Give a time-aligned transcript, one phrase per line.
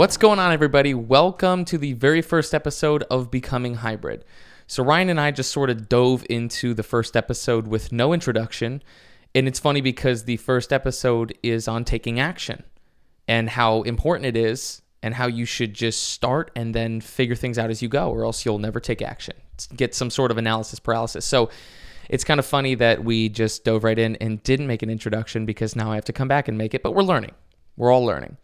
[0.00, 0.94] What's going on, everybody?
[0.94, 4.24] Welcome to the very first episode of Becoming Hybrid.
[4.66, 8.82] So, Ryan and I just sort of dove into the first episode with no introduction.
[9.34, 12.62] And it's funny because the first episode is on taking action
[13.28, 17.58] and how important it is and how you should just start and then figure things
[17.58, 19.36] out as you go, or else you'll never take action.
[19.76, 21.26] Get some sort of analysis paralysis.
[21.26, 21.50] So,
[22.08, 25.44] it's kind of funny that we just dove right in and didn't make an introduction
[25.44, 27.32] because now I have to come back and make it, but we're learning.
[27.76, 28.38] We're all learning.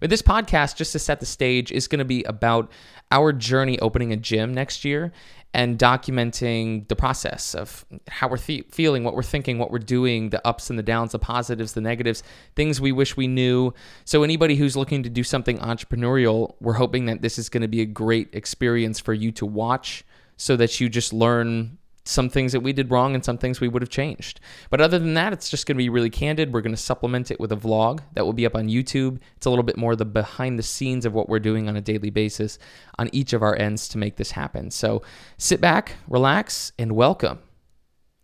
[0.00, 2.70] But this podcast, just to set the stage, is going to be about
[3.10, 5.12] our journey opening a gym next year
[5.54, 10.28] and documenting the process of how we're th- feeling, what we're thinking, what we're doing,
[10.30, 12.22] the ups and the downs, the positives, the negatives,
[12.54, 13.72] things we wish we knew.
[14.04, 17.68] So, anybody who's looking to do something entrepreneurial, we're hoping that this is going to
[17.68, 20.04] be a great experience for you to watch
[20.36, 21.77] so that you just learn
[22.08, 24.40] some things that we did wrong and some things we would have changed.
[24.70, 26.54] But other than that, it's just going to be really candid.
[26.54, 29.20] We're going to supplement it with a vlog that will be up on YouTube.
[29.36, 31.82] It's a little bit more the behind the scenes of what we're doing on a
[31.82, 32.58] daily basis
[32.98, 34.70] on each of our ends to make this happen.
[34.70, 35.02] So
[35.36, 37.40] sit back, relax, and welcome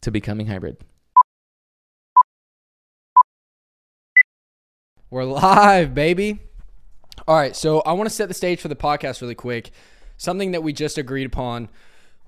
[0.01, 0.79] to Becoming Hybrid.
[5.11, 6.41] We're live, baby.
[7.29, 9.73] All right, so I want to set the stage for the podcast really quick.
[10.17, 11.69] Something that we just agreed upon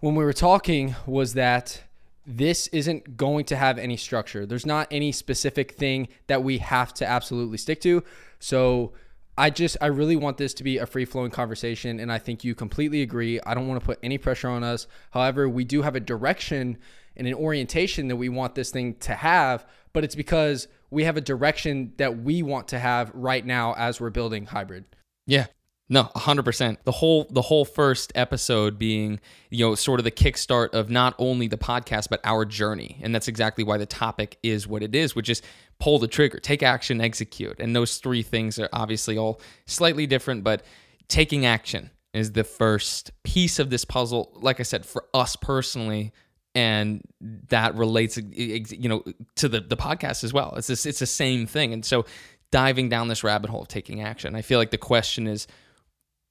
[0.06, 1.82] when we were talking was that
[2.24, 4.46] this isn't going to have any structure.
[4.46, 8.04] There's not any specific thing that we have to absolutely stick to.
[8.38, 8.92] So
[9.36, 11.98] I just, I really want this to be a free flowing conversation.
[11.98, 13.40] And I think you completely agree.
[13.44, 14.86] I don't want to put any pressure on us.
[15.10, 16.78] However, we do have a direction
[17.16, 21.16] and an orientation that we want this thing to have, but it's because we have
[21.16, 24.84] a direction that we want to have right now as we're building hybrid.
[25.26, 25.46] Yeah.
[25.88, 26.78] No, 100%.
[26.82, 29.20] The whole the whole first episode being,
[29.50, 32.98] you know, sort of the kickstart of not only the podcast but our journey.
[33.02, 35.42] And that's exactly why the topic is what it is, which is
[35.78, 37.60] pull the trigger, take action, execute.
[37.60, 40.64] And those three things are obviously all slightly different, but
[41.06, 44.32] taking action is the first piece of this puzzle.
[44.40, 46.12] Like I said, for us personally,
[46.56, 49.04] and that relates you know
[49.36, 50.54] to the the podcast as well.
[50.56, 51.72] It's this, it's the same thing.
[51.72, 52.06] And so
[52.50, 54.34] diving down this rabbit hole of taking action.
[54.34, 55.46] I feel like the question is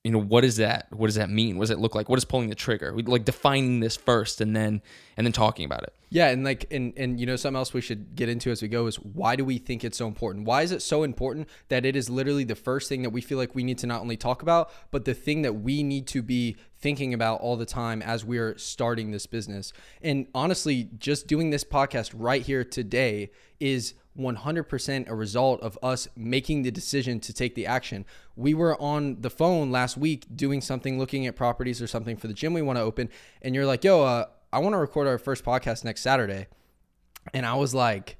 [0.05, 1.57] you know what is that what does that mean?
[1.57, 2.09] What does it look like?
[2.09, 2.93] What is pulling the trigger?
[2.93, 4.83] We like defining this first and then
[5.17, 5.95] and then talking about it.
[6.11, 8.67] Yeah and like and and you know something else we should get into as we
[8.67, 10.45] go is why do we think it's so important?
[10.45, 13.39] Why is it so important that it is literally the first thing that we feel
[13.39, 16.21] like we need to not only talk about but the thing that we need to
[16.21, 19.73] be thinking about all the time as we're starting this business?
[20.03, 26.07] And honestly just doing this podcast right here today is 100% a result of us
[26.15, 28.05] making the decision to take the action.
[28.35, 32.27] We were on the phone last week doing something, looking at properties or something for
[32.27, 33.09] the gym we want to open.
[33.41, 36.47] And you're like, yo, uh, I want to record our first podcast next Saturday.
[37.33, 38.17] And I was like,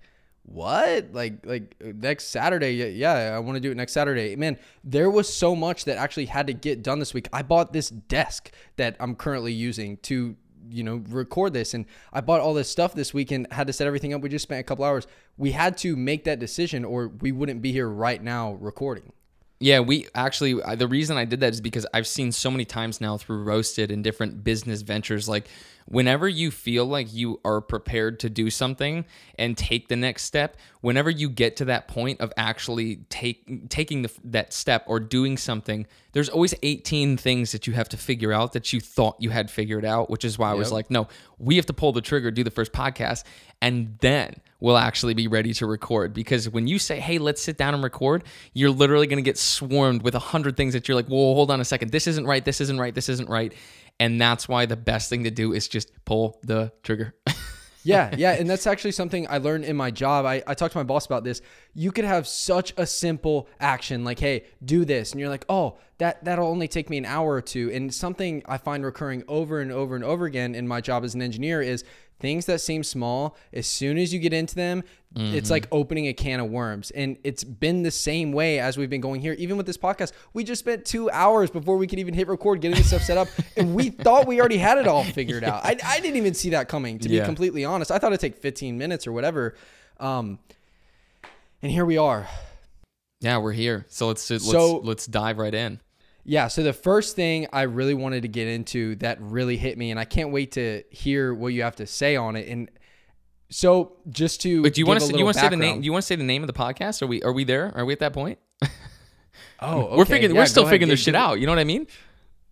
[0.48, 5.10] what like like next saturday yeah i want to do it next saturday man there
[5.10, 8.52] was so much that actually had to get done this week i bought this desk
[8.76, 10.36] that i'm currently using to
[10.70, 11.74] you know, record this.
[11.74, 14.22] And I bought all this stuff this weekend, had to set everything up.
[14.22, 15.08] We just spent a couple hours.
[15.38, 19.12] We had to make that decision or we wouldn't be here right now recording.
[19.60, 23.00] Yeah, we actually, the reason I did that is because I've seen so many times
[23.00, 25.48] now through Roasted and different business ventures, like
[25.86, 29.06] whenever you feel like you are prepared to do something
[29.40, 34.02] and take the next step, whenever you get to that point of actually take taking
[34.02, 38.34] the, that step or doing something, there's always 18 things that you have to figure
[38.34, 41.08] out that you thought you had figured out, which is why I was like, no,
[41.38, 43.24] we have to pull the trigger, do the first podcast,
[43.62, 46.12] and then we'll actually be ready to record.
[46.12, 49.38] Because when you say, hey, let's sit down and record, you're literally going to get
[49.38, 51.92] swarmed with a hundred things that you're like, whoa, hold on a second.
[51.92, 52.44] This isn't right.
[52.44, 52.96] This isn't right.
[52.96, 53.54] This isn't right.
[54.00, 57.14] And that's why the best thing to do is just pull the trigger.
[57.84, 58.32] yeah, yeah.
[58.32, 60.26] And that's actually something I learned in my job.
[60.26, 61.44] I, I talked to my boss about this.
[61.76, 65.12] You could have such a simple action like, hey, do this.
[65.12, 67.70] And you're like, oh, that, that'll only take me an hour or two.
[67.72, 71.14] And something I find recurring over and over and over again in my job as
[71.14, 71.84] an engineer is
[72.20, 74.84] things that seem small, as soon as you get into them,
[75.16, 75.36] mm-hmm.
[75.36, 76.92] it's like opening a can of worms.
[76.92, 79.34] And it's been the same way as we've been going here.
[79.34, 82.62] Even with this podcast, we just spent two hours before we could even hit record
[82.62, 83.28] getting this stuff set up.
[83.58, 85.56] And we thought we already had it all figured yeah.
[85.56, 85.66] out.
[85.66, 87.22] I, I, didn't even see that coming, to yeah.
[87.22, 87.90] be completely honest.
[87.90, 89.56] I thought it'd take 15 minutes or whatever.
[89.98, 90.40] Um,
[91.62, 92.28] and here we are.
[93.22, 93.86] Yeah, we're here.
[93.88, 95.80] So let's just, let's so, let's dive right in.
[96.26, 96.48] Yeah.
[96.48, 100.00] So the first thing I really wanted to get into that really hit me, and
[100.00, 102.48] I can't wait to hear what you have to say on it.
[102.50, 102.70] And
[103.50, 105.82] so just to, but do you want to you want to say the name?
[105.82, 107.02] Do you want to say the name of the podcast?
[107.02, 107.72] Are we are we there?
[107.76, 108.40] Are we at that point?
[109.60, 109.98] Oh, okay.
[109.98, 110.36] we're figuring.
[110.36, 111.40] Yeah, we're still figuring this shit out.
[111.40, 111.88] You know what I mean?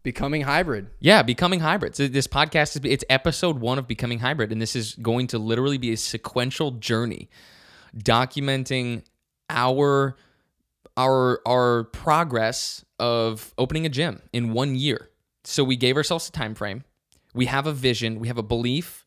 [0.04, 0.88] Becoming hybrid.
[1.00, 1.96] Yeah, becoming hybrid.
[1.96, 5.40] So this podcast is it's episode one of becoming hybrid, and this is going to
[5.40, 7.30] literally be a sequential journey,
[7.98, 9.04] documenting
[9.50, 10.16] our
[10.96, 15.10] our our progress of opening a gym in one year.
[15.44, 16.84] So we gave ourselves a time frame.
[17.34, 18.20] We have a vision.
[18.20, 19.06] We have a belief.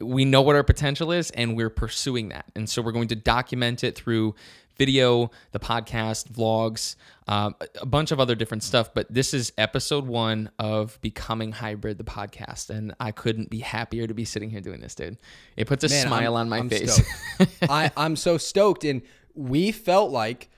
[0.00, 2.44] We know what our potential is, and we're pursuing that.
[2.54, 4.34] And so we're going to document it through
[4.76, 6.96] video, the podcast, vlogs,
[7.26, 8.92] um, a bunch of other different stuff.
[8.92, 12.68] But this is episode one of Becoming Hybrid, the podcast.
[12.68, 15.16] And I couldn't be happier to be sitting here doing this, dude.
[15.56, 17.00] It puts a Man, smile I'm- on my I'm face.
[17.62, 18.84] I, I'm so stoked.
[18.84, 19.00] And
[19.34, 20.50] we felt like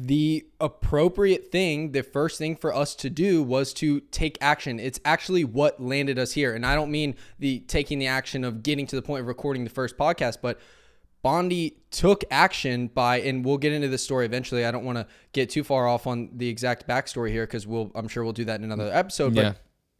[0.00, 4.78] the appropriate thing, the first thing for us to do was to take action.
[4.78, 6.54] It's actually what landed us here.
[6.54, 9.64] And I don't mean the taking the action of getting to the point of recording
[9.64, 10.60] the first podcast, but
[11.22, 14.64] Bondi took action by, and we'll get into this story eventually.
[14.64, 17.90] I don't want to get too far off on the exact backstory here because we'll,
[17.96, 19.34] I'm sure we'll do that in another episode.
[19.34, 19.54] Yeah.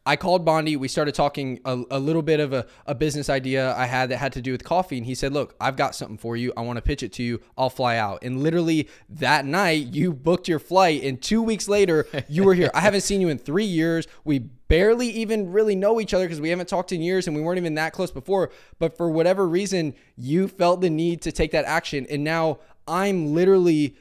[0.06, 0.76] I called Bondi.
[0.76, 4.16] We started talking a, a little bit of a, a business idea I had that
[4.16, 4.96] had to do with coffee.
[4.96, 6.52] And he said, Look, I've got something for you.
[6.56, 7.42] I want to pitch it to you.
[7.58, 8.20] I'll fly out.
[8.22, 11.02] And literally that night, you booked your flight.
[11.04, 12.70] And two weeks later, you were here.
[12.72, 14.06] I haven't seen you in three years.
[14.24, 17.42] We barely even really know each other because we haven't talked in years and we
[17.42, 18.50] weren't even that close before.
[18.78, 22.06] But for whatever reason, you felt the need to take that action.
[22.08, 23.96] And now I'm literally.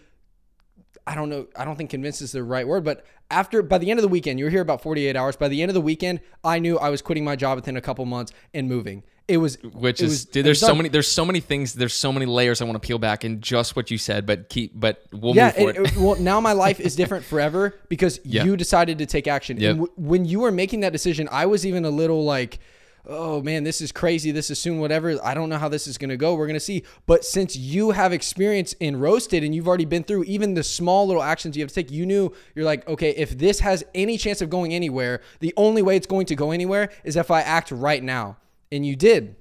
[1.05, 1.47] I don't know.
[1.55, 4.07] I don't think convinced is the right word, but after by the end of the
[4.07, 5.35] weekend, you were here about 48 hours.
[5.35, 7.81] By the end of the weekend, I knew I was quitting my job within a
[7.81, 9.03] couple months and moving.
[9.27, 10.77] It was which it is was- dude, there's so done.
[10.77, 13.41] many there's so many things there's so many layers I want to peel back in
[13.41, 15.75] just what you said but keep but we'll Yeah, move forward.
[15.75, 18.45] it- well, now my life is different forever because Yeah.
[18.45, 19.57] you decided to take action.
[19.59, 19.69] Yep.
[19.71, 22.59] And w- when you were making that decision, I was even a little like,
[23.07, 24.31] "Oh man, this is crazy.
[24.31, 24.79] This is soon.
[24.79, 25.17] Whatever.
[25.23, 26.35] I don't know how this is going to go.
[26.35, 30.03] We're going to see." But since you have experience in roasted and you've already been
[30.03, 33.11] through even the small little actions you have to take, you knew you're like, "Okay,
[33.11, 36.51] if this has any chance of going anywhere, the only way it's going to go
[36.51, 38.37] anywhere is if I act right now."
[38.71, 39.35] And you did.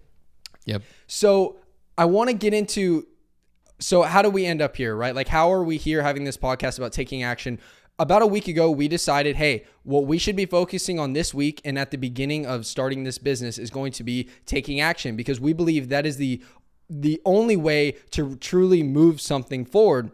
[0.64, 0.82] yep.
[1.08, 1.56] So
[1.98, 3.06] I want to get into
[3.78, 5.14] so how do we end up here, right?
[5.14, 7.58] Like how are we here having this podcast about taking action?
[7.98, 11.62] About a week ago, we decided, hey, what we should be focusing on this week
[11.64, 15.40] and at the beginning of starting this business is going to be taking action because
[15.40, 16.42] we believe that is the
[16.88, 20.10] the only way to truly move something forward.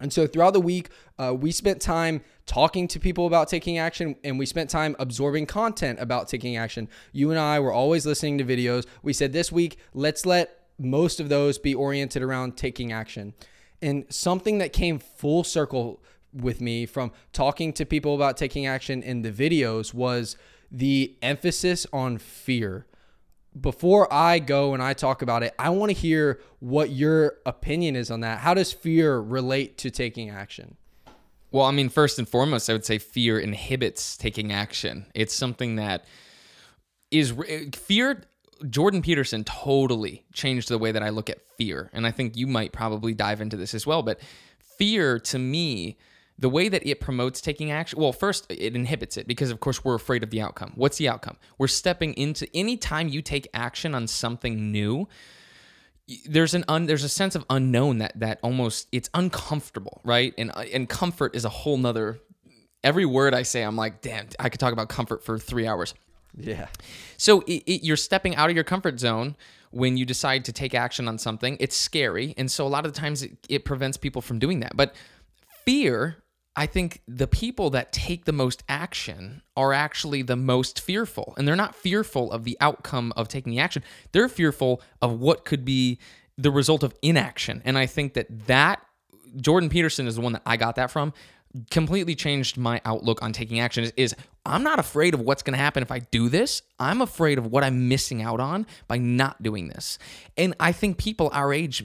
[0.00, 4.14] And so throughout the week, uh, we spent time talking to people about taking action
[4.22, 6.88] and we spent time absorbing content about taking action.
[7.10, 8.86] You and I were always listening to videos.
[9.02, 13.34] We said this week, let's let most of those be oriented around taking action.
[13.82, 16.00] And something that came full circle
[16.34, 20.36] with me from talking to people about taking action in the videos was
[20.70, 22.86] the emphasis on fear
[23.58, 27.96] before I go and I talk about it, I want to hear what your opinion
[27.96, 28.40] is on that.
[28.40, 30.76] How does fear relate to taking action?
[31.52, 35.06] Well, I mean, first and foremost, I would say fear inhibits taking action.
[35.14, 36.04] It's something that
[37.12, 38.24] is eh, fear.
[38.68, 41.90] Jordan Peterson totally changed the way that I look at fear.
[41.92, 44.02] And I think you might probably dive into this as well.
[44.02, 44.20] But
[44.78, 45.96] fear to me,
[46.38, 49.84] the way that it promotes taking action, well, first, it inhibits it because, of course,
[49.84, 50.72] we're afraid of the outcome.
[50.74, 51.36] What's the outcome?
[51.58, 55.06] We're stepping into any time you take action on something new,
[56.26, 60.34] there's an un, there's a sense of unknown that that almost it's uncomfortable, right?
[60.36, 62.18] And uh, and comfort is a whole nother.
[62.82, 65.94] Every word I say, I'm like, damn, I could talk about comfort for three hours.
[66.36, 66.66] Yeah.
[67.16, 69.36] So it, it, you're stepping out of your comfort zone
[69.70, 71.56] when you decide to take action on something.
[71.60, 74.60] It's scary, and so a lot of the times it, it prevents people from doing
[74.60, 74.76] that.
[74.76, 74.94] But
[75.64, 76.18] fear,
[76.56, 81.48] I think the people that take the most action are actually the most fearful, and
[81.48, 83.82] they're not fearful of the outcome of taking the action.
[84.12, 85.98] They're fearful of what could be
[86.38, 88.80] the result of inaction, and I think that that
[89.36, 91.12] Jordan Peterson is the one that I got that from
[91.70, 95.52] completely changed my outlook on taking action is, is I'm not afraid of what's going
[95.52, 96.62] to happen if I do this.
[96.78, 99.98] I'm afraid of what I'm missing out on by not doing this.
[100.36, 101.84] And I think people our age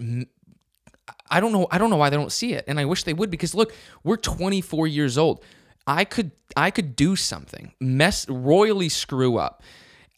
[1.29, 3.13] I don't know I don't know why they don't see it and I wish they
[3.13, 5.43] would because look, we're 24 years old.
[5.87, 9.63] I could I could do something, mess royally screw up.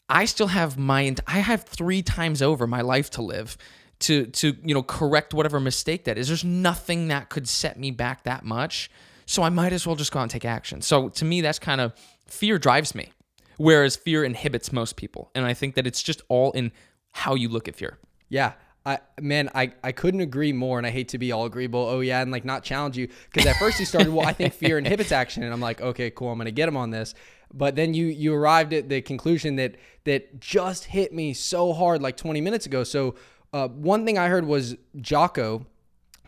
[0.08, 3.56] I still have my I have 3 times over my life to live
[4.00, 6.28] to to you know correct whatever mistake that is.
[6.28, 8.90] There's nothing that could set me back that much.
[9.26, 10.82] So I might as well just go out and take action.
[10.82, 11.94] So to me, that's kind of
[12.26, 13.12] fear drives me,
[13.56, 15.30] whereas fear inhibits most people.
[15.34, 16.72] And I think that it's just all in
[17.12, 17.98] how you look at fear.
[18.28, 18.52] Yeah.
[18.84, 21.80] I man, I, I couldn't agree more, and I hate to be all agreeable.
[21.80, 24.12] Oh yeah, and like not challenge you because at first you started.
[24.12, 26.76] Well, I think fear inhibits action, and I'm like, okay, cool, I'm gonna get him
[26.76, 27.14] on this.
[27.54, 32.02] But then you you arrived at the conclusion that that just hit me so hard
[32.02, 32.82] like 20 minutes ago.
[32.82, 33.14] So
[33.52, 35.66] uh, one thing I heard was Jocko,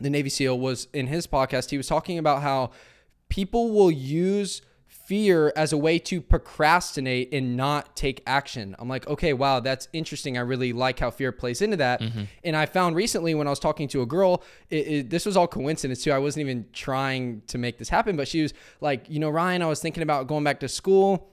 [0.00, 1.70] the Navy SEAL, was in his podcast.
[1.70, 2.70] He was talking about how
[3.28, 4.62] people will use
[5.06, 8.74] fear as a way to procrastinate and not take action.
[8.78, 10.38] I'm like, okay, wow, that's interesting.
[10.38, 12.00] I really like how fear plays into that.
[12.00, 12.22] Mm-hmm.
[12.42, 15.36] And I found recently when I was talking to a girl, it, it, this was
[15.36, 16.12] all coincidence too.
[16.12, 19.62] I wasn't even trying to make this happen, but she was like, you know, Ryan,
[19.62, 21.30] I was thinking about going back to school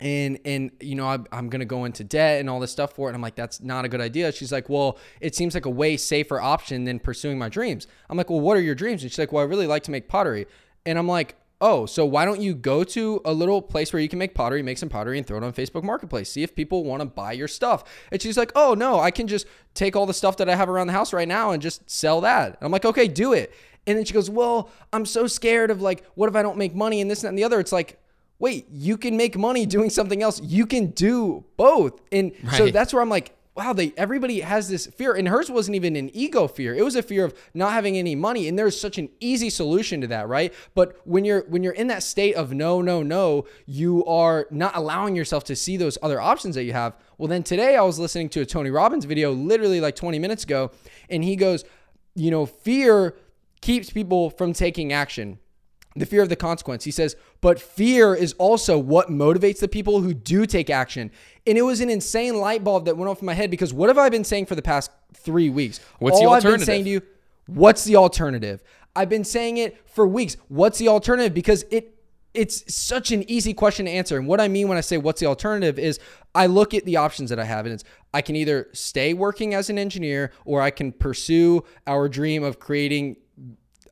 [0.00, 3.06] and and you know I'm, I'm gonna go into debt and all this stuff for
[3.06, 5.66] it and i'm like that's not a good idea she's like well it seems like
[5.66, 9.04] a way safer option than pursuing my dreams i'm like well what are your dreams
[9.04, 10.46] and she's like well i really like to make pottery
[10.84, 14.08] and i'm like oh, so why don't you go to a little place where you
[14.08, 16.30] can make pottery, make some pottery, and throw it on Facebook Marketplace?
[16.30, 17.84] See if people want to buy your stuff.
[18.12, 20.68] And she's like, oh, no, I can just take all the stuff that I have
[20.68, 22.48] around the house right now and just sell that.
[22.48, 23.54] And I'm like, okay, do it.
[23.86, 26.74] And then she goes, well, I'm so scared of like, what if I don't make
[26.74, 27.60] money and this and that and the other?
[27.60, 27.98] It's like,
[28.38, 30.40] wait, you can make money doing something else.
[30.42, 32.00] You can do both.
[32.10, 32.54] And right.
[32.54, 35.94] so that's where I'm like, wow, they everybody has this fear, and hers wasn't even
[35.96, 36.74] an ego fear.
[36.74, 40.00] It was a fear of not having any money, and there's such an easy solution
[40.00, 40.52] to that, right?
[40.74, 44.76] But when you're when you're in that state of no, no, no, you are not
[44.76, 46.96] allowing yourself to see those other options that you have.
[47.16, 50.42] Well, then today I was listening to a Tony Robbins video, literally like 20 minutes
[50.44, 50.72] ago,
[51.08, 51.64] and he goes,
[52.16, 53.16] you know, fear
[53.60, 55.38] keeps people from taking action
[55.96, 56.84] the fear of the consequence.
[56.84, 61.10] He says, but fear is also what motivates the people who do take action.
[61.46, 63.88] And it was an insane light bulb that went off in my head because what
[63.88, 65.80] have I been saying for the past three weeks?
[65.98, 66.52] What's All the alternative?
[66.52, 67.02] I've been saying to you,
[67.46, 68.62] what's the alternative?
[68.96, 70.36] I've been saying it for weeks.
[70.48, 71.34] What's the alternative?
[71.34, 71.90] Because it
[72.32, 74.18] it's such an easy question to answer.
[74.18, 76.00] And what I mean when I say what's the alternative is
[76.34, 79.54] I look at the options that I have, and it's I can either stay working
[79.54, 83.16] as an engineer or I can pursue our dream of creating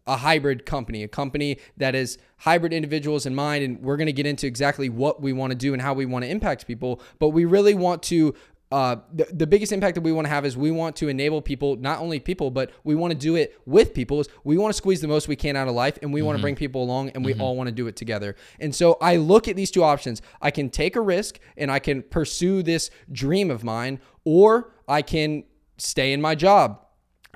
[0.07, 3.65] a hybrid company, a company that is hybrid individuals in mind.
[3.65, 6.07] And we're going to get into exactly what we want to do and how we
[6.07, 7.01] want to impact people.
[7.19, 8.35] But we really want to
[8.73, 11.43] uh, the, the biggest impact that we want to have is we want to enable
[11.43, 14.25] people, not only people, but we want to do it with people.
[14.45, 16.29] We want to squeeze the most we can out of life and we mm-hmm.
[16.29, 17.43] want to bring people along and we mm-hmm.
[17.43, 18.35] all want to do it together.
[18.61, 20.23] And so I look at these two options.
[20.41, 25.03] I can take a risk and I can pursue this dream of mine, or I
[25.03, 25.45] can
[25.77, 26.81] stay in my job.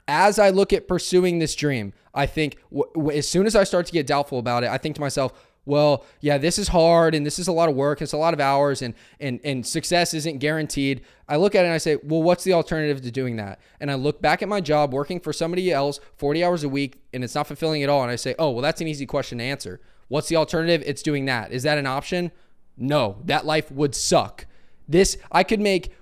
[0.09, 3.65] As I look at pursuing this dream, I think w- w- as soon as I
[3.65, 5.33] start to get doubtful about it, I think to myself,
[5.65, 8.33] well, yeah, this is hard and this is a lot of work, it's a lot
[8.33, 11.03] of hours and and and success isn't guaranteed.
[11.29, 13.91] I look at it and I say, "Well, what's the alternative to doing that?" And
[13.91, 17.25] I look back at my job working for somebody else 40 hours a week and
[17.25, 19.45] it's not fulfilling at all and I say, "Oh, well, that's an easy question to
[19.45, 19.81] answer.
[20.07, 20.85] What's the alternative?
[20.87, 21.51] It's doing that.
[21.51, 22.31] Is that an option?"
[22.77, 24.47] No, that life would suck.
[24.89, 25.93] This I could make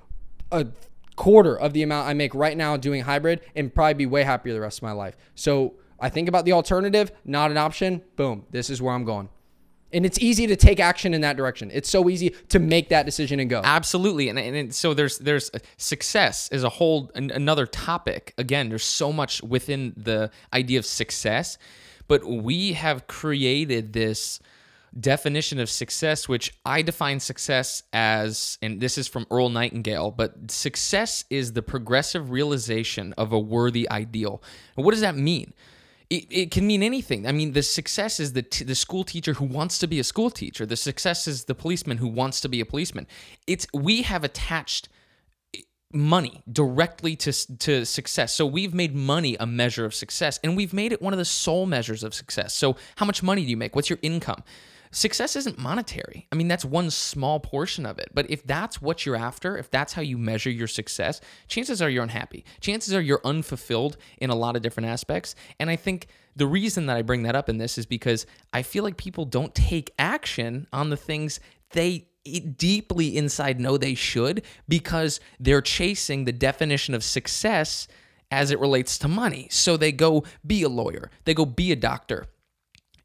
[0.53, 0.67] a
[1.17, 4.53] quarter of the amount I make right now doing hybrid and probably be way happier
[4.53, 5.17] the rest of my life.
[5.35, 8.03] So, I think about the alternative, not an option.
[8.17, 9.29] Boom, this is where I'm going.
[9.93, 11.71] And it's easy to take action in that direction.
[11.73, 13.63] It's so easy to make that decision and go.
[13.65, 18.35] Absolutely, and, and so there's there's uh, success is a whole an, another topic.
[18.37, 21.59] Again, there's so much within the idea of success,
[22.09, 24.41] but we have created this
[24.99, 30.51] definition of success, which I define success as, and this is from Earl Nightingale, but
[30.51, 34.43] success is the progressive realization of a worthy ideal.
[34.77, 35.53] What does that mean?
[36.11, 37.27] it, it can mean anything.
[37.27, 40.05] I mean, the success is the t- the school teacher who wants to be a
[40.05, 40.67] school teacher.
[40.67, 43.07] The success is the policeman who wants to be a policeman.
[43.47, 44.89] It's we have attached
[45.93, 48.35] money directly to to success.
[48.35, 51.25] So we've made money a measure of success, and we've made it one of the
[51.25, 52.55] sole measures of success.
[52.55, 53.75] So how much money do you make?
[53.75, 54.45] What's your income?
[54.95, 56.27] Success isn't monetary.
[56.33, 58.09] I mean, that's one small portion of it.
[58.15, 61.91] But if that's what you're after, if that's how you measure your success, chances are
[61.91, 62.45] you're unhappy.
[62.61, 65.35] Chances are you're unfulfilled in a lot of different aspects.
[65.59, 68.63] And I think the reason that I bring that up in this is because I
[68.63, 72.07] feel like people don't take action on the things they
[72.57, 77.87] deeply inside know they should because they're chasing the definition of success
[78.31, 79.49] as it relates to money.
[79.51, 82.27] So they go be a lawyer, they go be a doctor,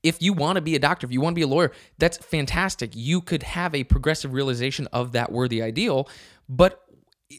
[0.03, 2.17] if you want to be a doctor, if you want to be a lawyer, that's
[2.17, 2.91] fantastic.
[2.93, 6.07] You could have a progressive realization of that worthy ideal.
[6.47, 6.81] But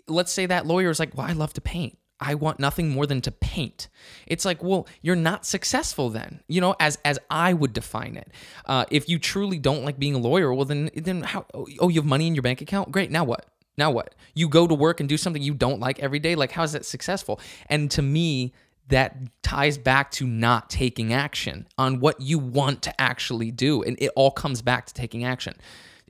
[0.06, 1.96] let's say that lawyer is like, well, I love to paint.
[2.20, 3.88] I want nothing more than to paint.
[4.26, 8.30] It's like, well, you're not successful then, you know, as as I would define it.
[8.66, 11.46] Uh, if you truly don't like being a lawyer, well, then then how?
[11.54, 12.92] Oh, you have money in your bank account.
[12.92, 13.10] Great.
[13.10, 13.46] Now what?
[13.78, 14.14] Now what?
[14.34, 16.34] You go to work and do something you don't like every day.
[16.34, 17.40] Like, how is that successful?
[17.70, 18.52] And to me,
[18.90, 23.82] that ties back to not taking action on what you want to actually do.
[23.82, 25.54] And it all comes back to taking action.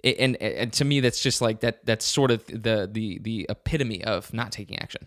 [0.03, 4.03] And, and, to me that's just like that that's sort of the the the epitome
[4.03, 5.07] of not taking action.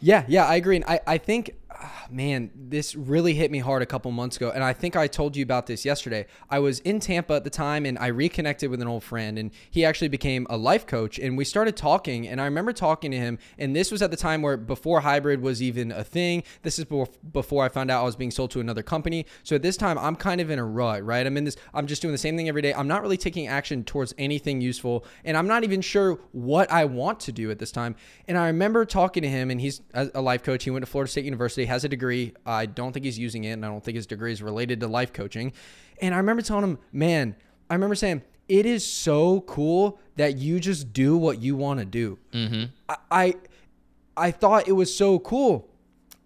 [0.00, 0.76] Yeah yeah i agree.
[0.76, 4.50] And i, I think Ah, man, this really hit me hard a couple months ago.
[4.50, 6.26] And I think I told you about this yesterday.
[6.48, 9.50] I was in Tampa at the time and I reconnected with an old friend and
[9.70, 12.28] he actually became a life coach and we started talking.
[12.28, 13.38] And I remember talking to him.
[13.58, 16.44] And this was at the time where before hybrid was even a thing.
[16.62, 19.26] This is before I found out I was being sold to another company.
[19.42, 21.26] So at this time, I'm kind of in a rut, right?
[21.26, 22.72] I'm in this, I'm just doing the same thing every day.
[22.72, 25.04] I'm not really taking action towards anything useful.
[25.24, 27.96] And I'm not even sure what I want to do at this time.
[28.28, 30.64] And I remember talking to him and he's a life coach.
[30.64, 32.32] He went to Florida State University, has a degree.
[32.44, 34.88] I don't think he's using it, and I don't think his degree is related to
[34.88, 35.52] life coaching.
[36.00, 37.36] And I remember telling him, man,
[37.70, 41.86] I remember saying, it is so cool that you just do what you want to
[41.86, 42.18] do.
[42.32, 42.64] Mm-hmm.
[42.88, 43.34] I, I,
[44.16, 45.68] I thought it was so cool.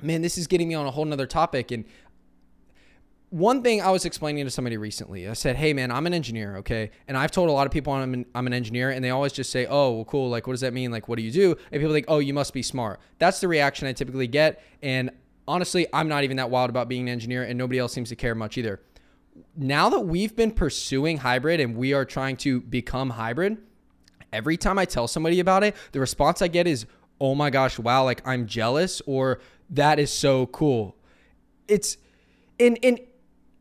[0.02, 1.70] Man, this is getting me on a whole nother topic.
[1.70, 1.84] And
[3.30, 6.56] one thing I was explaining to somebody recently, I said, "Hey, man, I'm an engineer,
[6.58, 9.10] okay?" And I've told a lot of people I'm an, I'm an engineer, and they
[9.10, 10.28] always just say, "Oh, well, cool.
[10.28, 10.90] Like, what does that mean?
[10.90, 13.46] Like, what do you do?" And people think, "Oh, you must be smart." That's the
[13.46, 15.10] reaction I typically get, and
[15.50, 18.16] honestly, I'm not even that wild about being an engineer, and nobody else seems to
[18.16, 18.80] care much either.
[19.56, 23.58] Now that we've been pursuing hybrid and we are trying to become hybrid,
[24.32, 26.86] every time I tell somebody about it, the response I get is,
[27.20, 28.04] "Oh my gosh, wow!
[28.04, 30.96] Like, I'm jealous," or "That is so cool."
[31.66, 31.96] It's
[32.58, 33.00] in in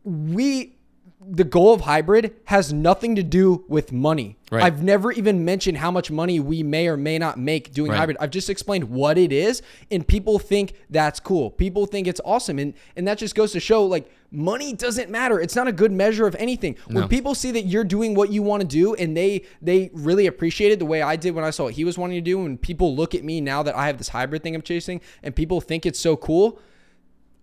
[0.03, 0.78] we
[1.21, 4.37] the goal of hybrid has nothing to do with money.
[4.51, 4.63] Right.
[4.63, 7.97] I've never even mentioned how much money we may or may not make doing right.
[7.97, 8.17] hybrid.
[8.21, 9.61] I've just explained what it is
[9.91, 11.51] and people think that's cool.
[11.51, 15.41] People think it's awesome and and that just goes to show like money doesn't matter.
[15.41, 16.77] It's not a good measure of anything.
[16.87, 17.01] No.
[17.01, 20.27] When people see that you're doing what you want to do and they they really
[20.27, 22.45] appreciate it the way I did when I saw what he was wanting to do
[22.45, 25.35] and people look at me now that I have this hybrid thing I'm chasing and
[25.35, 26.59] people think it's so cool,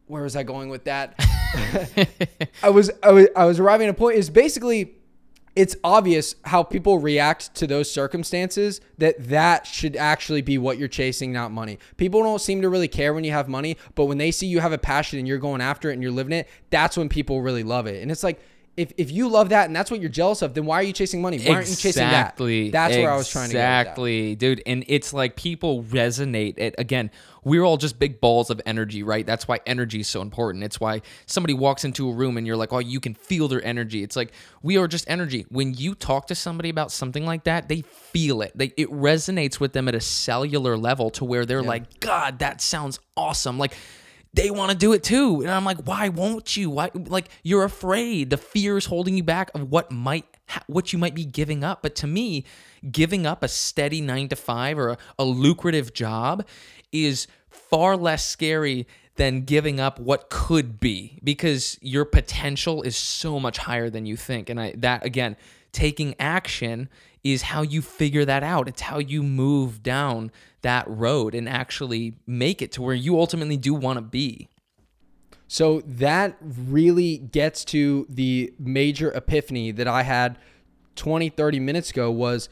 [0.06, 1.14] where was I going with that?
[2.62, 4.94] I was I was I was arriving at a point is basically
[5.54, 10.86] it's obvious how people react to those circumstances that that should actually be what you're
[10.86, 14.18] chasing not money people don't seem to really care when you have money but when
[14.18, 16.46] they see you have a passion and you're going after it and you're living it
[16.68, 18.38] that's when people really love it and it's like
[18.76, 20.92] if, if you love that and that's what you're jealous of, then why are you
[20.92, 21.38] chasing money?
[21.38, 22.20] Why aren't you chasing that?
[22.20, 22.70] Exactly.
[22.70, 23.80] That's where I was trying to get.
[23.80, 24.62] Exactly, dude.
[24.66, 26.58] And it's like people resonate.
[26.58, 27.10] It again.
[27.44, 29.24] We're all just big balls of energy, right?
[29.24, 30.64] That's why energy is so important.
[30.64, 33.64] It's why somebody walks into a room and you're like, oh, you can feel their
[33.64, 34.02] energy.
[34.02, 34.32] It's like
[34.64, 35.46] we are just energy.
[35.48, 38.50] When you talk to somebody about something like that, they feel it.
[38.56, 41.68] They, it resonates with them at a cellular level to where they're yeah.
[41.68, 43.58] like, God, that sounds awesome.
[43.58, 43.76] Like
[44.36, 45.40] they want to do it too.
[45.40, 46.68] And I'm like, why won't you?
[46.70, 48.30] Why like you're afraid.
[48.30, 50.26] The fear is holding you back of what might
[50.66, 51.82] what you might be giving up.
[51.82, 52.44] But to me,
[52.90, 56.46] giving up a steady 9 to 5 or a, a lucrative job
[56.92, 63.40] is far less scary than giving up what could be because your potential is so
[63.40, 64.50] much higher than you think.
[64.50, 65.36] And I that again,
[65.72, 66.90] taking action
[67.24, 68.68] is how you figure that out.
[68.68, 70.30] It's how you move down
[70.66, 74.48] that road and actually make it to where you ultimately do want to be.
[75.46, 80.38] So that really gets to the major epiphany that I had
[80.96, 82.48] 20, 30 minutes ago was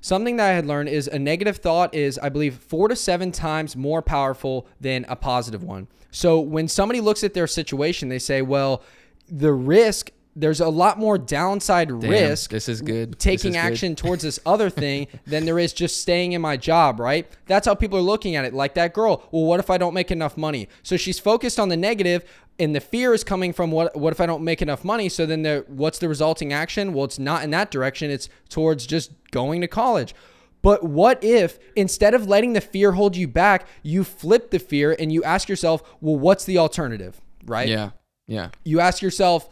[0.00, 3.32] something that I had learned is a negative thought is, I believe, four to seven
[3.32, 5.88] times more powerful than a positive one.
[6.12, 8.84] So when somebody looks at their situation, they say, well,
[9.28, 13.18] the risk there's a lot more downside Damn, risk this is good.
[13.18, 13.98] Taking is action good.
[13.98, 17.26] towards this other thing than there is just staying in my job right?
[17.46, 19.26] That's how people are looking at it like that girl.
[19.32, 20.68] Well what if i don't make enough money?
[20.82, 22.22] So she's focused on the negative
[22.58, 25.08] and the fear is coming from what what if i don't make enough money?
[25.08, 26.92] So then the what's the resulting action?
[26.92, 28.10] Well it's not in that direction.
[28.10, 30.14] It's towards just going to college.
[30.60, 34.94] But what if instead of letting the fear hold you back you flip the fear
[34.98, 37.68] and you ask yourself well what's the alternative right?
[37.68, 37.90] Yeah
[38.26, 38.50] yeah.
[38.64, 39.48] You ask yourself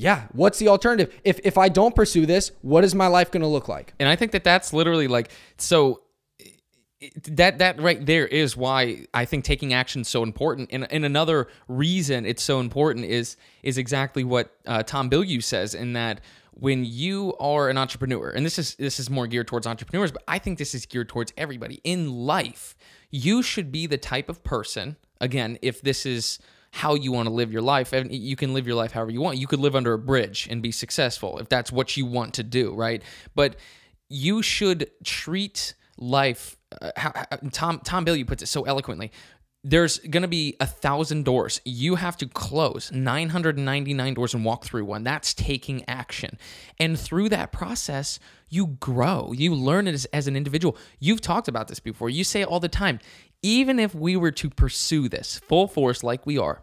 [0.00, 1.14] yeah, what's the alternative?
[1.24, 3.92] If if I don't pursue this, what is my life going to look like?
[4.00, 6.00] And I think that that's literally like so
[7.28, 10.70] that that right there is why I think taking action is so important.
[10.72, 15.74] And, and another reason it's so important is is exactly what uh, Tom Bilyeu says
[15.74, 19.66] in that when you are an entrepreneur, and this is this is more geared towards
[19.66, 22.74] entrepreneurs, but I think this is geared towards everybody in life.
[23.10, 24.96] You should be the type of person.
[25.20, 26.38] Again, if this is
[26.72, 27.92] how you want to live your life.
[27.92, 29.38] And you can live your life however you want.
[29.38, 32.42] You could live under a bridge and be successful if that's what you want to
[32.42, 33.02] do, right?
[33.34, 33.56] But
[34.08, 36.56] you should treat life.
[36.80, 37.12] Uh, how,
[37.52, 39.12] Tom Tom Bilyeu puts it so eloquently.
[39.62, 41.60] There's going to be a thousand doors.
[41.66, 45.04] You have to close 999 doors and walk through one.
[45.04, 46.38] That's taking action.
[46.78, 49.32] And through that process, you grow.
[49.32, 50.78] You learn as, as an individual.
[50.98, 52.08] You've talked about this before.
[52.08, 53.00] You say it all the time
[53.42, 56.62] even if we were to pursue this full force like we are,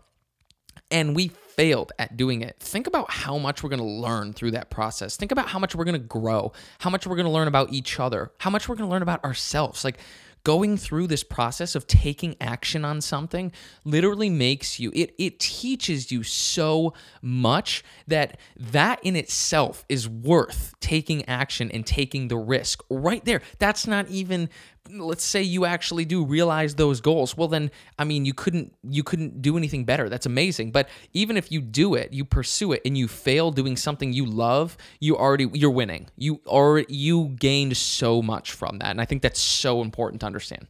[0.92, 4.52] and we failed at doing it, think about how much we're going to learn through
[4.52, 5.18] that process.
[5.18, 7.74] Think about how much we're going to grow, how much we're going to learn about
[7.74, 9.84] each other, how much we're going to learn about ourselves.
[9.84, 9.98] Like,
[10.44, 13.52] going through this process of taking action on something
[13.84, 20.74] literally makes you it it teaches you so much that that in itself is worth
[20.80, 24.50] taking action and taking the risk right there that's not even
[24.92, 29.04] let's say you actually do realize those goals well then i mean you couldn't you
[29.04, 32.82] couldn't do anything better that's amazing but even if you do it you pursue it
[32.86, 37.76] and you fail doing something you love you already you're winning you are you gained
[37.76, 40.68] so much from that and i think that's so important to understand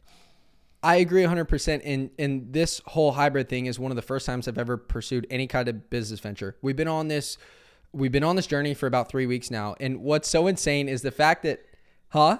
[0.82, 1.82] I agree 100%.
[1.84, 5.26] And, and this whole hybrid thing is one of the first times I've ever pursued
[5.28, 6.56] any kind of business venture.
[6.62, 7.36] We've been on this,
[7.92, 9.74] we've been on this journey for about three weeks now.
[9.80, 11.64] And what's so insane is the fact that,
[12.10, 12.38] huh?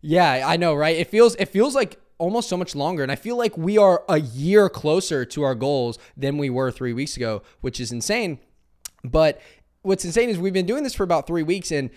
[0.00, 0.96] Yeah, I know, right?
[0.96, 3.02] It feels, it feels like almost so much longer.
[3.02, 6.70] And I feel like we are a year closer to our goals than we were
[6.70, 8.38] three weeks ago, which is insane.
[9.02, 9.40] But
[9.82, 11.90] what's insane is we've been doing this for about three weeks and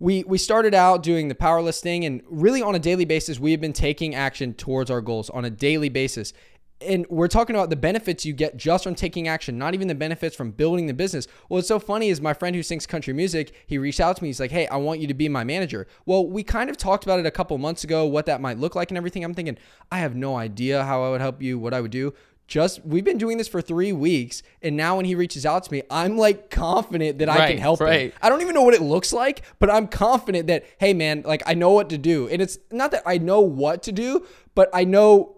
[0.00, 3.38] we we started out doing the power list thing and really on a daily basis
[3.38, 6.32] we have been taking action towards our goals on a daily basis
[6.80, 9.94] and we're talking about the benefits you get just from taking action, not even the
[9.94, 11.26] benefits from building the business.
[11.48, 14.22] Well, what's so funny is my friend who sings country music, he reached out to
[14.22, 14.28] me.
[14.28, 15.86] He's like, Hey, I want you to be my manager.
[16.06, 18.74] Well, we kind of talked about it a couple months ago, what that might look
[18.74, 19.24] like and everything.
[19.24, 19.58] I'm thinking,
[19.90, 22.14] I have no idea how I would help you, what I would do.
[22.46, 25.72] Just we've been doing this for three weeks, and now when he reaches out to
[25.72, 27.86] me, I'm like confident that I can help him.
[27.86, 28.14] right.
[28.22, 31.42] I don't even know what it looks like, but I'm confident that, hey man, like
[31.44, 32.26] I know what to do.
[32.28, 35.37] And it's not that I know what to do, but I know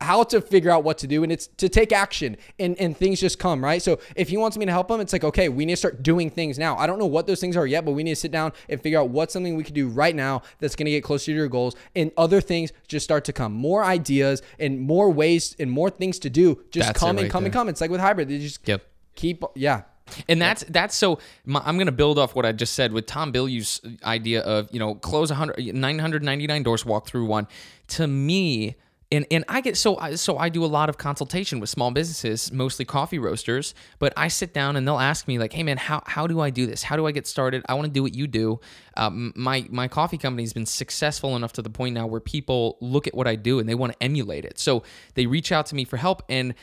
[0.00, 3.20] how to figure out what to do and it's to take action and, and things
[3.20, 5.64] just come right so if he wants me to help him it's like okay we
[5.66, 7.92] need to start doing things now i don't know what those things are yet but
[7.92, 10.40] we need to sit down and figure out what's something we can do right now
[10.58, 13.52] that's going to get closer to your goals and other things just start to come
[13.52, 17.30] more ideas and more ways and more things to do just That's come and right
[17.30, 18.82] come and come it's like with hybrid they just Yep.
[19.14, 19.82] keep yeah
[20.28, 21.20] And that's that's so.
[21.44, 24.68] My, I'm going to build off what I just said with Tom Bilyeu's idea of
[24.72, 27.46] you know close 100 999 doors, walk through one.
[27.88, 28.74] To me,
[29.12, 31.90] and and I get so I, so I do a lot of consultation with small
[31.90, 33.74] businesses, mostly coffee roasters.
[33.98, 36.50] But I sit down and they'll ask me like, "Hey man, how how do I
[36.50, 36.82] do this?
[36.84, 37.64] How do I get started?
[37.68, 38.60] I want to do what you do."
[38.96, 42.78] Um, my my coffee company has been successful enough to the point now where people
[42.80, 44.58] look at what I do and they want to emulate it.
[44.58, 46.54] So they reach out to me for help and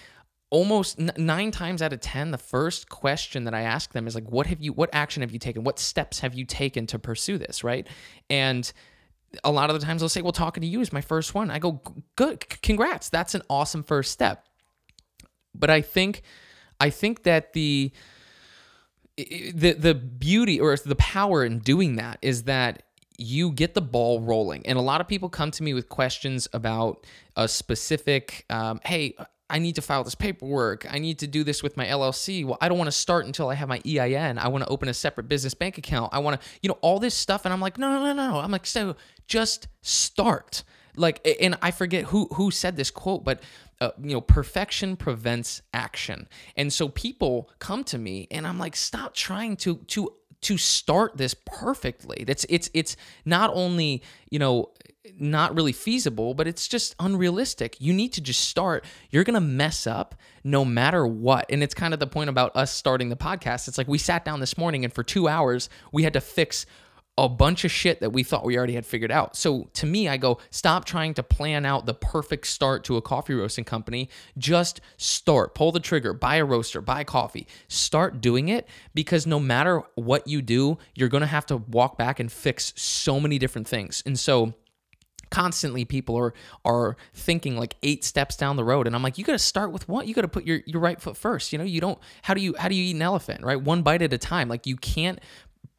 [0.50, 4.24] almost nine times out of ten the first question that i ask them is like
[4.32, 7.38] what have you what action have you taken what steps have you taken to pursue
[7.38, 7.86] this right
[8.30, 8.72] and
[9.44, 11.52] a lot of the times they'll say well talking to you is my first one.
[11.52, 11.82] I go
[12.16, 13.10] good congrats.
[13.10, 14.46] That's an awesome first step.
[15.56, 16.22] But i think
[16.80, 17.92] i think that the
[19.18, 22.84] the the beauty or the power in doing that is that
[23.18, 24.66] you get the ball rolling.
[24.68, 29.16] And a lot of people come to me with questions about a specific um, hey
[29.50, 30.86] i need to file this paperwork.
[30.90, 33.50] I need to do this with my llc well i don't want to start until
[33.50, 36.14] i have my ein i want to open a separate business bank account.
[36.14, 38.40] I want to you know all this stuff and i'm like no no no no.
[38.40, 38.96] I'm like so
[39.28, 40.64] just start.
[40.96, 43.42] Like and i forget who who said this quote but
[43.80, 46.28] uh, you know perfection prevents action.
[46.56, 51.18] And so people come to me and i'm like stop trying to to to start
[51.18, 52.24] this perfectly.
[52.26, 52.96] That's it's it's
[53.26, 54.72] not only you know
[55.20, 57.80] not really feasible but it's just unrealistic.
[57.80, 58.86] You need to just start.
[59.10, 61.46] You're gonna mess up no matter what.
[61.50, 63.68] And it's kind of the point about us starting the podcast.
[63.68, 66.66] It's like we sat down this morning and for two hours we had to fix
[67.18, 69.36] a bunch of shit that we thought we already had figured out.
[69.36, 73.02] So to me, I go, stop trying to plan out the perfect start to a
[73.02, 74.10] coffee roasting company.
[74.38, 79.40] Just start, pull the trigger, buy a roaster, buy coffee, start doing it because no
[79.40, 83.40] matter what you do, you're going to have to walk back and fix so many
[83.40, 84.04] different things.
[84.06, 84.54] And so,
[85.30, 89.24] constantly people are are thinking like eight steps down the road and i'm like you
[89.24, 91.60] got to start with what you got to put your your right foot first you
[91.60, 94.02] know you don't how do you how do you eat an elephant right one bite
[94.02, 95.20] at a time like you can't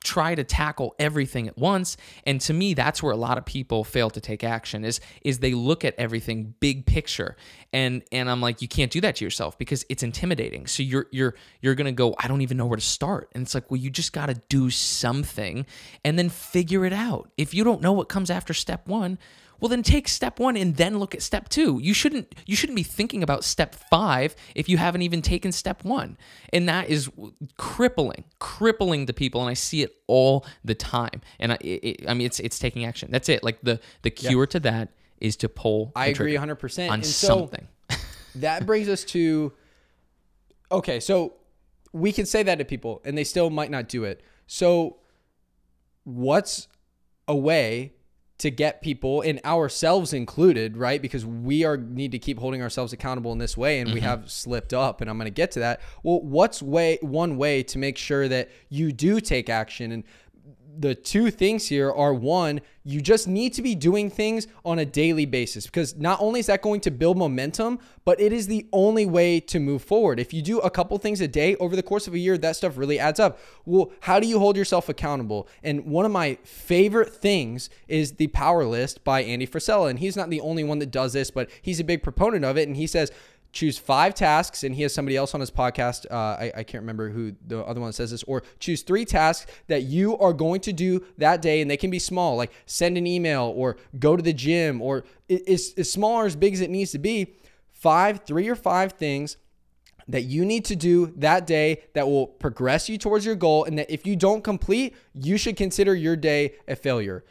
[0.09, 1.99] try to tackle everything at once.
[2.25, 5.41] And to me that's where a lot of people fail to take action is is
[5.41, 7.37] they look at everything big picture.
[7.75, 10.67] And and I'm like you can't do that to yourself because it's intimidating.
[10.67, 13.31] So you're you're you're to go I don't even know where to start.
[13.35, 15.67] And it's like well you just got to do something
[16.05, 17.31] and then figure it out.
[17.37, 19.19] If you don't know what comes after step 1
[19.61, 22.77] well then take step 1 and then look at step 2 you shouldn't you shouldn't
[22.77, 26.17] be thinking about step 5 if you haven't even taken step 1
[26.53, 27.11] and that is
[27.57, 29.41] crippling crippling to people.
[29.41, 31.21] And I see it all the time.
[31.39, 33.11] And I it, I mean it's it's taking action.
[33.11, 33.43] That's it.
[33.43, 34.91] Like the the cure to that
[35.21, 36.89] is to pull I agree trigger 100%.
[36.89, 37.69] on and so something.
[38.37, 39.53] that brings us to
[40.71, 41.35] okay, so
[41.93, 44.23] we can say that to people and they still might not do it.
[44.47, 44.99] So
[46.05, 46.69] what's
[47.27, 47.93] a way
[48.39, 51.03] to get people and ourselves included, right?
[51.03, 54.09] Because we are need to keep holding ourselves accountable in this way and we mm-hmm.
[54.09, 55.81] have slipped up and I'm going to get to that.
[56.05, 60.05] Well, what's way one way to make sure that you do take action and
[60.79, 64.85] the two things here are one, you just need to be doing things on a
[64.85, 68.67] daily basis because not only is that going to build momentum, but it is the
[68.73, 70.21] only way to move forward.
[70.21, 72.57] If you do a couple things a day over the course of a year, that
[72.57, 73.39] stuff really adds up.
[73.67, 75.49] Well, how do you hold yourself accountable?
[75.63, 79.91] And one of my favorite things is the Power List by Andy Frisella.
[79.91, 82.57] And he's not the only one that does this, but he's a big proponent of
[82.57, 82.69] it.
[82.69, 83.11] And he says,
[83.53, 86.83] choose five tasks and he has somebody else on his podcast uh, I, I can't
[86.83, 90.61] remember who the other one says this or choose three tasks that you are going
[90.63, 94.17] to do that day and they can be small like send an email or go
[94.17, 97.35] to the gym or as, as small or as big as it needs to be
[97.73, 99.37] five three or five things
[100.09, 103.79] that you need to do that day that will progress you towards your goal and
[103.79, 107.25] that if you don't complete you should consider your day a failure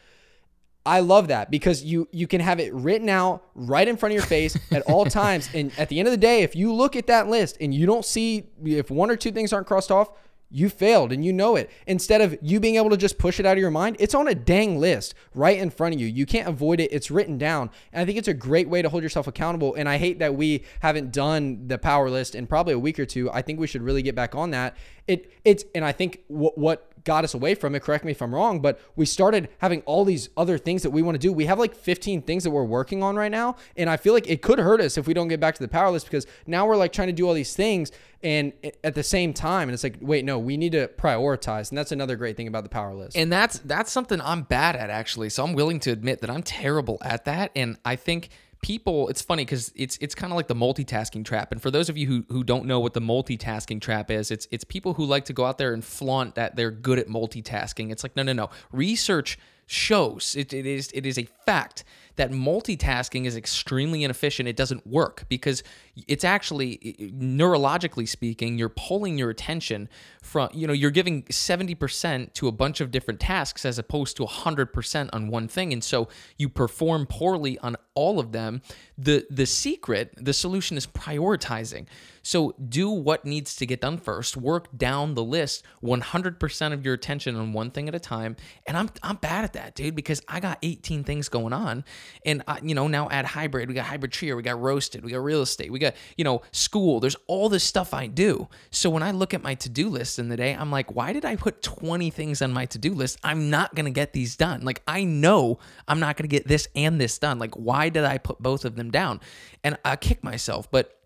[0.87, 4.15] I love that because you you can have it written out right in front of
[4.15, 5.49] your face at all times.
[5.53, 7.85] And at the end of the day, if you look at that list and you
[7.85, 10.11] don't see if one or two things aren't crossed off,
[10.49, 11.69] you failed and you know it.
[11.87, 14.29] Instead of you being able to just push it out of your mind, it's on
[14.29, 16.07] a dang list right in front of you.
[16.07, 16.89] You can't avoid it.
[16.93, 17.69] It's written down.
[17.91, 19.75] And I think it's a great way to hold yourself accountable.
[19.75, 23.05] And I hate that we haven't done the power list in probably a week or
[23.05, 23.29] two.
[23.31, 24.77] I think we should really get back on that.
[25.05, 27.81] It it's and I think what what got us away from it.
[27.81, 31.01] Correct me if I'm wrong, but we started having all these other things that we
[31.01, 31.31] want to do.
[31.31, 33.55] We have like 15 things that we're working on right now.
[33.77, 35.69] And I feel like it could hurt us if we don't get back to the
[35.69, 37.93] power list because now we're like trying to do all these things
[38.23, 41.69] and eh, at the same time and it's like wait no we need to prioritize
[41.69, 44.75] and that's another great thing about the power list and that's that's something i'm bad
[44.75, 48.29] at actually so i'm willing to admit that i'm terrible at that and i think
[48.61, 51.89] people it's funny because it's it's kind of like the multitasking trap and for those
[51.89, 55.05] of you who, who don't know what the multitasking trap is it's it's people who
[55.05, 57.91] like to go out there and flaunt that they're good at multitasking.
[57.91, 58.49] It's like no no no.
[58.71, 61.83] Research shows it, it is it is a fact
[62.17, 64.49] that multitasking is extremely inefficient.
[64.49, 65.63] It doesn't work because
[66.07, 66.77] it's actually
[67.15, 69.89] neurologically speaking, you're pulling your attention
[70.21, 74.23] from, you know, you're giving 70% to a bunch of different tasks as opposed to
[74.23, 75.73] 100% on one thing.
[75.73, 78.61] And so you perform poorly on all of them.
[78.95, 81.87] The the secret, the solution is prioritizing.
[82.21, 84.37] So do what needs to get done first.
[84.37, 88.35] Work down the list 100% of your attention on one thing at a time.
[88.67, 91.85] And I'm I'm bad at that, dude, because I got 18 things going on.
[92.25, 95.11] And I, you know, now add hybrid, we got hybrid trio, we got roasted, we
[95.11, 96.99] got real estate, we got, you know, school.
[96.99, 98.47] There's all this stuff I do.
[98.71, 101.25] So when I look at my to-do list in the day, I'm like, why did
[101.25, 103.19] I put 20 things on my to-do list?
[103.23, 104.61] I'm not going to get these done.
[104.61, 107.39] Like I know I'm not going to get this and this done.
[107.39, 109.21] Like why did I put both of them down?
[109.63, 110.96] And I kick myself, but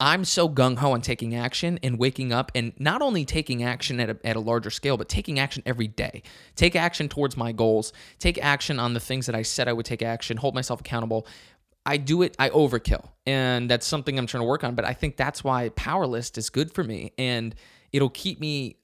[0.00, 3.98] I'm so gung ho on taking action and waking up and not only taking action
[3.98, 6.22] at a, at a larger scale, but taking action every day.
[6.54, 9.86] Take action towards my goals, take action on the things that I said I would
[9.86, 11.26] take action, hold myself accountable.
[11.84, 13.08] I do it, I overkill.
[13.26, 14.76] And that's something I'm trying to work on.
[14.76, 17.12] But I think that's why Power List is good for me.
[17.18, 17.54] And
[17.92, 18.76] it'll keep me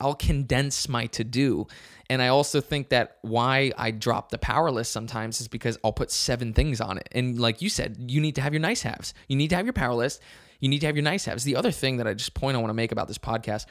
[0.00, 1.66] I'll condense my to do.
[2.08, 5.92] And I also think that why I drop the power list sometimes is because I'll
[5.92, 7.08] put seven things on it.
[7.12, 9.14] And like you said, you need to have your nice haves.
[9.28, 10.22] You need to have your power list.
[10.60, 11.44] You need to have your nice haves.
[11.44, 13.66] The other thing that I just point I want to make about this podcast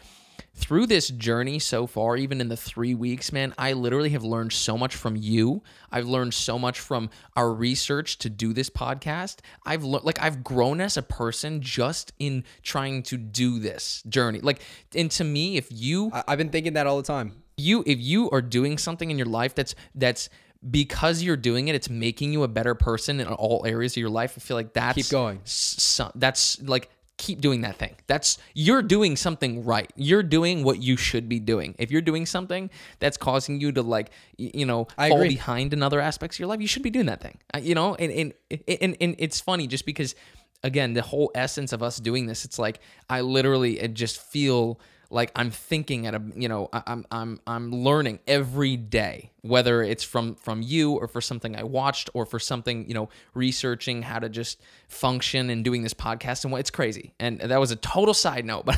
[0.53, 4.53] through this journey so far, even in the three weeks, man, I literally have learned
[4.53, 5.61] so much from you.
[5.91, 9.39] I've learned so much from our research to do this podcast.
[9.65, 14.39] I've learned, like, I've grown as a person just in trying to do this journey.
[14.39, 14.61] Like,
[14.95, 17.33] and to me, if you, I- I've been thinking that all the time.
[17.57, 20.29] You, if you are doing something in your life that's that's
[20.69, 24.09] because you're doing it, it's making you a better person in all areas of your
[24.09, 24.33] life.
[24.35, 25.39] I feel like that's keep going.
[25.45, 27.95] So, that's like keep doing that thing.
[28.07, 29.91] That's you're doing something right.
[29.95, 31.75] You're doing what you should be doing.
[31.77, 35.29] If you're doing something that's causing you to like you know I fall agree.
[35.29, 37.37] behind in other aspects of your life, you should be doing that thing.
[37.61, 38.33] You know, and and
[38.81, 40.15] and, and it's funny just because
[40.63, 44.79] again the whole essence of us doing this, it's like I literally it just feel
[45.09, 50.03] like I'm thinking at a you know I'm I'm I'm learning every day whether it's
[50.03, 54.19] from from you or for something I watched or for something you know researching how
[54.19, 57.75] to just function and doing this podcast and what it's crazy and that was a
[57.75, 58.77] total side note but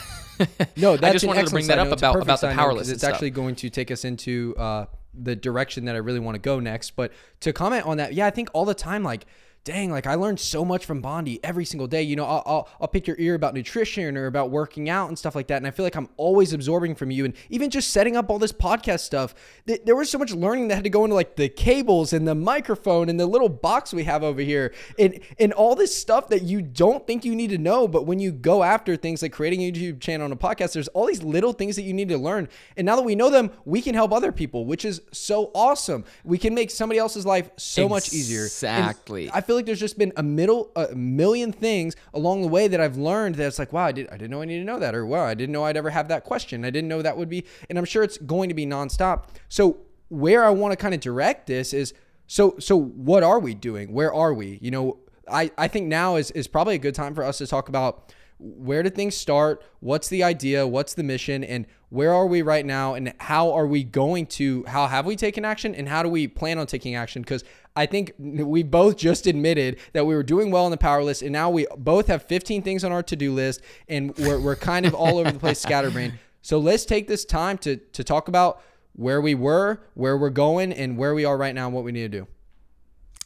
[0.75, 1.97] No, that's I just wanted to bring that up note.
[1.97, 3.13] About about the side note power 'cause list and It's stuff.
[3.13, 6.59] actually going to take us into uh, the direction that I really want to go
[6.59, 6.91] next.
[6.95, 9.25] But to comment on that, yeah, I think all the time, like,
[9.67, 12.01] dang, like I learned so much from Bondi every single day.
[12.01, 15.19] You know, I'll, I'll, I'll pick your ear about nutrition or about working out and
[15.19, 15.57] stuff like that.
[15.57, 17.25] And I feel like I'm always absorbing from you.
[17.25, 19.35] And even just setting up all this podcast stuff,
[19.67, 22.25] th- there was so much learning that had to go into like the cables and
[22.25, 26.29] the microphone and the little box we have over here and, and all this stuff
[26.29, 27.89] that you don't think you need to know.
[27.89, 30.87] But when you go after things like creating a YouTube channel and a podcast, there's
[30.89, 32.47] all these little things that you need to learn.
[32.77, 36.05] And now that we know them, we can help other people, which is so awesome.
[36.23, 38.45] We can make somebody else's life so much easier.
[38.45, 39.29] Exactly.
[39.33, 42.79] I feel like there's just been a middle a million things along the way that
[42.79, 44.79] I've learned that it's like, wow, I did I didn't know I needed to know
[44.79, 46.63] that, or wow, I didn't know I'd ever have that question.
[46.63, 49.25] I didn't know that would be, and I'm sure it's going to be nonstop.
[49.49, 49.77] So
[50.09, 51.93] where I want to kind of direct this is
[52.27, 53.91] so so what are we doing?
[53.91, 54.59] Where are we?
[54.61, 54.97] You know,
[55.29, 58.13] I, I think now is is probably a good time for us to talk about
[58.39, 59.63] where did things start?
[59.79, 60.67] What's the idea?
[60.67, 61.43] What's the mission?
[61.43, 62.93] And where are we right now?
[62.93, 65.73] And how are we going to, how have we taken action?
[65.73, 67.21] And how do we plan on taking action?
[67.21, 67.43] Because
[67.77, 71.21] I think we both just admitted that we were doing well on the power list.
[71.21, 73.61] And now we both have 15 things on our to do list.
[73.87, 76.13] And we're, we're kind of all over the place, scatterbrained.
[76.41, 78.61] So let's take this time to, to talk about
[78.93, 81.91] where we were, where we're going, and where we are right now and what we
[81.91, 82.27] need to do.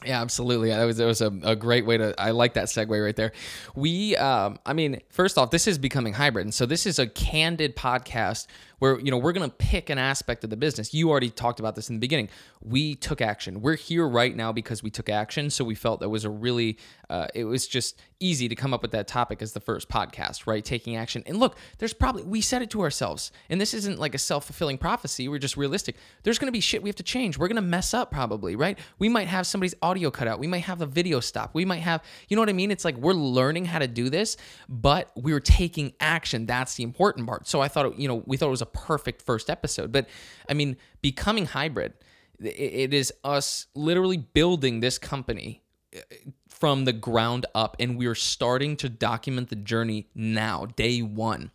[0.04, 0.70] Yeah, absolutely.
[0.70, 2.20] That was that was a, a great way to.
[2.20, 3.32] I like that segue right there.
[3.74, 7.06] We, um, I mean, first off, this is becoming hybrid, and so this is a
[7.06, 8.48] candid podcast
[8.82, 10.92] where you know we're going to pick an aspect of the business.
[10.92, 12.28] You already talked about this in the beginning.
[12.60, 13.62] We took action.
[13.62, 15.50] We're here right now because we took action.
[15.50, 18.82] So we felt that was a really, uh, it was just easy to come up
[18.82, 20.64] with that topic as the first podcast, right?
[20.64, 21.22] Taking action.
[21.26, 24.46] And look, there's probably we said it to ourselves, and this isn't like a self
[24.46, 25.28] fulfilling prophecy.
[25.28, 25.94] We're just realistic.
[26.24, 27.38] There's going to be shit we have to change.
[27.38, 28.76] We're going to mess up probably, right?
[28.98, 30.40] We might have somebody's audio cut out.
[30.40, 31.54] We might have a video stop.
[31.54, 32.72] We might have, you know what I mean?
[32.72, 34.36] It's like we're learning how to do this,
[34.68, 36.46] but we are taking action.
[36.46, 37.46] That's the important part.
[37.46, 39.92] So I thought, you know, we thought it was a perfect first episode.
[39.92, 40.08] But
[40.48, 41.94] I mean, becoming hybrid,
[42.40, 45.62] it is us literally building this company
[45.94, 46.00] uh,
[46.48, 51.50] from the ground up, and we're starting to document the journey now, day one.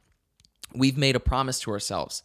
[0.74, 2.24] We've made a promise to ourselves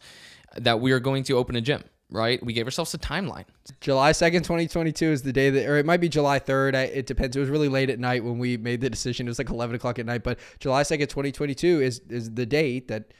[0.55, 2.43] that we are going to open a gym right?
[2.45, 3.45] We gave ourselves a timeline.
[3.81, 6.75] July 2nd, 2022 is the day that, or it might be July 3rd.
[6.75, 7.35] it depends.
[7.35, 9.27] It was really late at night when we made the decision.
[9.27, 12.87] It was like 11 o'clock at night, but July 2nd, 2022 is, is the date
[12.87, 13.13] that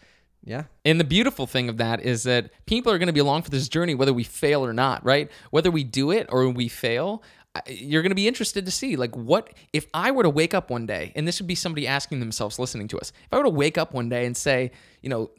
[0.46, 0.64] yeah.
[0.84, 3.50] And the beautiful thing of that is that people are going to be along for
[3.50, 5.32] this journey whether we fail or not, right?
[5.52, 7.24] Whether we do it or we fail,
[7.68, 10.70] you're going to be interested to see like what if I were to wake up
[10.70, 13.12] one day and this would be somebody asking themselves listening to us.
[13.26, 15.32] If I were to wake up one day and say, you know,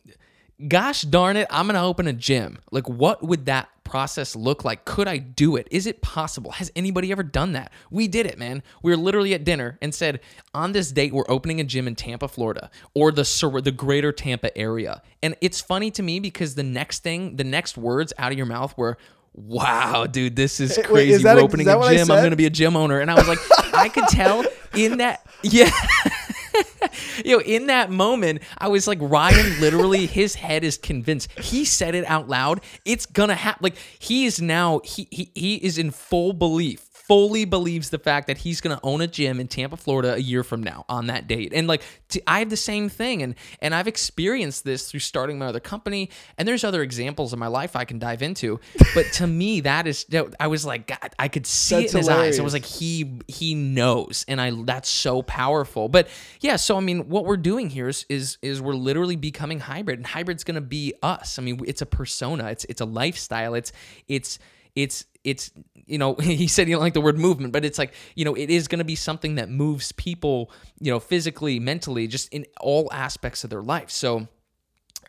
[0.68, 2.58] gosh darn it, I'm going to open a gym.
[2.70, 4.84] Like, what would that process look like?
[4.84, 5.68] Could I do it?
[5.70, 6.52] Is it possible?
[6.52, 7.72] Has anybody ever done that?
[7.90, 8.62] We did it, man.
[8.82, 10.20] We were literally at dinner and said,
[10.54, 13.24] on this date, we're opening a gym in Tampa, Florida, or the
[13.62, 15.02] the greater Tampa area.
[15.22, 18.46] And it's funny to me because the next thing, the next words out of your
[18.46, 18.96] mouth were,
[19.34, 20.92] wow, dude, this is crazy.
[20.92, 22.10] Wait, is We're opening a gym.
[22.10, 23.00] I'm going to be a gym owner.
[23.00, 23.38] And I was like,
[23.74, 25.70] I could tell in that, yeah.
[27.24, 31.30] you know, in that moment, I was like, Ryan literally, his head is convinced.
[31.38, 32.60] He said it out loud.
[32.84, 33.64] It's gonna happen.
[33.64, 38.28] Like he is now, he he he is in full belief fully believes the fact
[38.28, 41.06] that he's going to own a gym in Tampa, Florida a year from now on
[41.08, 41.52] that date.
[41.54, 41.82] And like
[42.26, 46.10] I have the same thing and and I've experienced this through starting my other company
[46.38, 48.58] and there's other examples in my life I can dive into.
[48.94, 50.06] But to me that is
[50.40, 52.26] I was like God, I could see that's it in hilarious.
[52.26, 52.40] his eyes.
[52.40, 55.88] I was like he he knows and I that's so powerful.
[55.88, 56.08] But
[56.40, 59.98] yeah, so I mean what we're doing here is is is we're literally becoming hybrid
[59.98, 61.38] and hybrid's going to be us.
[61.38, 63.54] I mean it's a persona, it's it's a lifestyle.
[63.54, 63.72] It's
[64.08, 64.38] it's
[64.74, 65.50] it's it's
[65.86, 68.34] you know he said you don't like the word movement but it's like you know
[68.34, 72.46] it is going to be something that moves people you know physically mentally just in
[72.60, 73.90] all aspects of their life.
[73.90, 74.28] So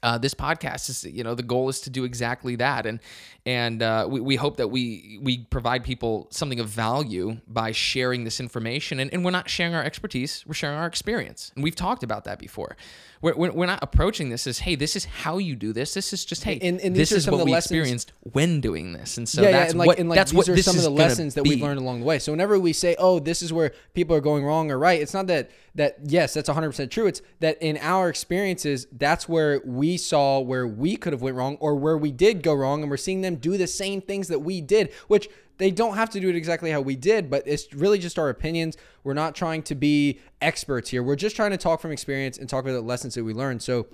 [0.04, 2.86] uh, this podcast is you know the goal is to do exactly that.
[2.86, 3.00] And
[3.46, 8.24] and uh, we, we hope that we we provide people something of value by sharing
[8.24, 9.00] this information.
[9.00, 11.52] And, and we're not sharing our expertise we're sharing our experience.
[11.56, 12.78] And we've talked about that before
[13.22, 15.94] we're, we're not approaching this as hey this is how you do this.
[15.94, 17.72] This is just hey and, and this is what we lessons.
[17.72, 19.18] experienced when doing this.
[19.18, 20.78] And so yeah, that's yeah, and like, what and like, that's these what are some
[20.78, 22.20] of the lessons that we've learned along the way.
[22.20, 25.14] So whenever we say oh this is where people are going wrong or right it's
[25.14, 27.08] not that that yes that's 100% true.
[27.08, 31.58] It's that in our experiences that's where we saw where we could have went wrong
[31.60, 34.40] or where we did go wrong and we're seeing them do the same things that
[34.40, 37.74] we did, which they don't have to do it exactly how we did, but it's
[37.74, 38.78] really just our opinions.
[39.04, 41.04] We're not trying to be experts here.
[41.04, 43.62] We're just trying to talk from experience and talk about the lessons that we learned.
[43.62, 43.88] So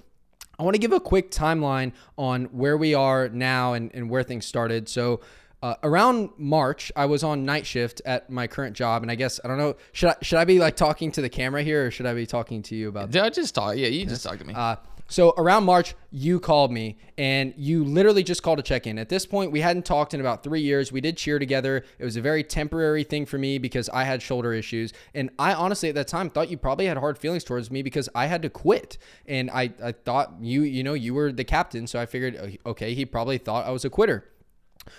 [0.60, 4.24] I want to give a quick timeline on where we are now and, and where
[4.24, 4.88] things started.
[4.90, 5.22] So
[5.64, 9.40] uh, around March, I was on night shift at my current job, and I guess
[9.44, 9.76] I don't know.
[9.92, 12.26] Should I should I be like talking to the camera here, or should I be
[12.26, 13.14] talking to you about?
[13.14, 13.78] Yeah, just talk.
[13.78, 14.56] Yeah, you just talk to me.
[14.56, 14.78] Uh,
[15.12, 18.98] so around March, you called me and you literally just called to check in.
[18.98, 20.90] At this point, we hadn't talked in about three years.
[20.90, 21.84] We did cheer together.
[22.00, 24.94] It was a very temporary thing for me because I had shoulder issues.
[25.14, 28.08] And I honestly at that time thought you probably had hard feelings towards me because
[28.16, 28.98] I had to quit.
[29.26, 31.88] And I, I thought you, you know, you were the captain.
[31.88, 34.32] So I figured, oh, okay, he probably thought I was a quitter.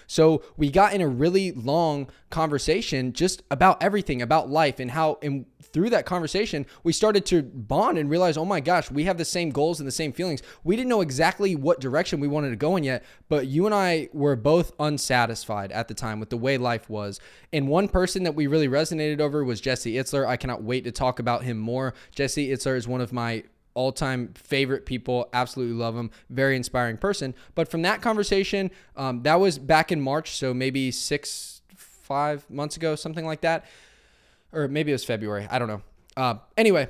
[0.07, 5.19] So we got in a really long conversation just about everything, about life, and how,
[5.23, 9.19] and through that conversation, we started to bond and realize, oh my gosh, we have
[9.19, 10.43] the same goals and the same feelings.
[10.65, 13.75] We didn't know exactly what direction we wanted to go in yet, but you and
[13.75, 17.21] I were both unsatisfied at the time with the way life was.
[17.53, 20.27] And one person that we really resonated over was Jesse Itzler.
[20.27, 21.95] I cannot wait to talk about him more.
[22.15, 23.45] Jesse Itzler is one of my
[23.75, 25.29] all time favorite people.
[25.33, 26.11] Absolutely love him.
[26.31, 27.35] Very inspiring person.
[27.55, 32.77] But from that conversation, um, that was back in March, so maybe six, five months
[32.77, 33.65] ago, something like that.
[34.53, 35.47] Or maybe it was February.
[35.51, 35.83] I don't know.
[36.17, 36.89] Uh, anyway,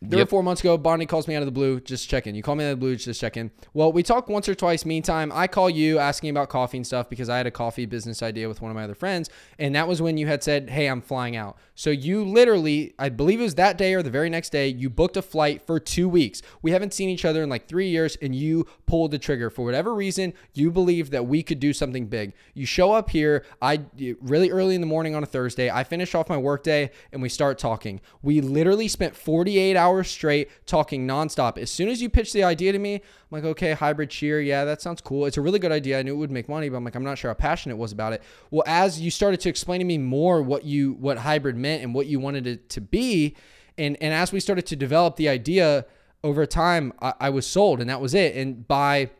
[0.00, 0.26] Three yep.
[0.26, 2.34] or four months ago, Bonnie calls me out of the blue, just checking.
[2.34, 3.50] You call me out of the blue, just checking.
[3.72, 4.84] Well, we talk once or twice.
[4.84, 8.22] Meantime, I call you asking about coffee and stuff because I had a coffee business
[8.22, 9.30] idea with one of my other friends.
[9.58, 11.56] And that was when you had said, Hey, I'm flying out.
[11.74, 14.90] So you literally, I believe it was that day or the very next day, you
[14.90, 16.42] booked a flight for two weeks.
[16.60, 19.48] We haven't seen each other in like three years, and you pulled the trigger.
[19.48, 22.34] For whatever reason, you believed that we could do something big.
[22.52, 23.80] You show up here, I
[24.20, 25.70] really early in the morning on a Thursday.
[25.70, 28.00] I finish off my workday and we start talking.
[28.22, 31.58] We literally spent 48 hours straight talking nonstop.
[31.58, 34.40] As soon as you pitched the idea to me, I'm like, okay, hybrid cheer.
[34.40, 35.26] Yeah, that sounds cool.
[35.26, 35.98] It's a really good idea.
[35.98, 37.78] I knew it would make money, but I'm like, I'm not sure how passionate it
[37.78, 38.22] was about it.
[38.50, 41.94] Well, as you started to explain to me more what you what hybrid meant and
[41.94, 43.36] what you wanted it to be,
[43.76, 45.86] and and as we started to develop the idea
[46.22, 48.34] over time, I, I was sold, and that was it.
[48.36, 49.10] And by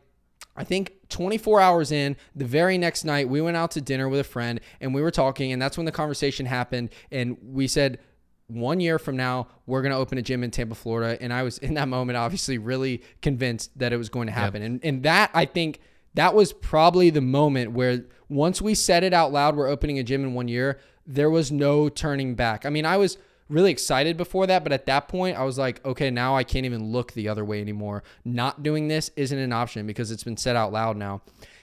[0.57, 4.19] I think 24 hours in, the very next night, we went out to dinner with
[4.19, 6.89] a friend and we were talking, and that's when the conversation happened.
[7.11, 7.99] And we said,
[8.47, 11.21] one year from now, we're going to open a gym in Tampa, Florida.
[11.21, 14.61] And I was in that moment, obviously, really convinced that it was going to happen.
[14.61, 14.71] Yep.
[14.71, 15.79] And, and that, I think,
[16.15, 20.03] that was probably the moment where once we said it out loud, we're opening a
[20.03, 22.65] gym in one year, there was no turning back.
[22.65, 23.17] I mean, I was
[23.49, 26.65] really excited before that, but at that point, I was like, okay, now I can't
[26.65, 28.03] even look the other way anymore.
[28.23, 31.21] Not doing this isn't an option because it's been said out loud now.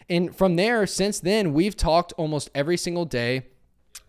[0.08, 3.46] And from there, since then, we've talked almost every single day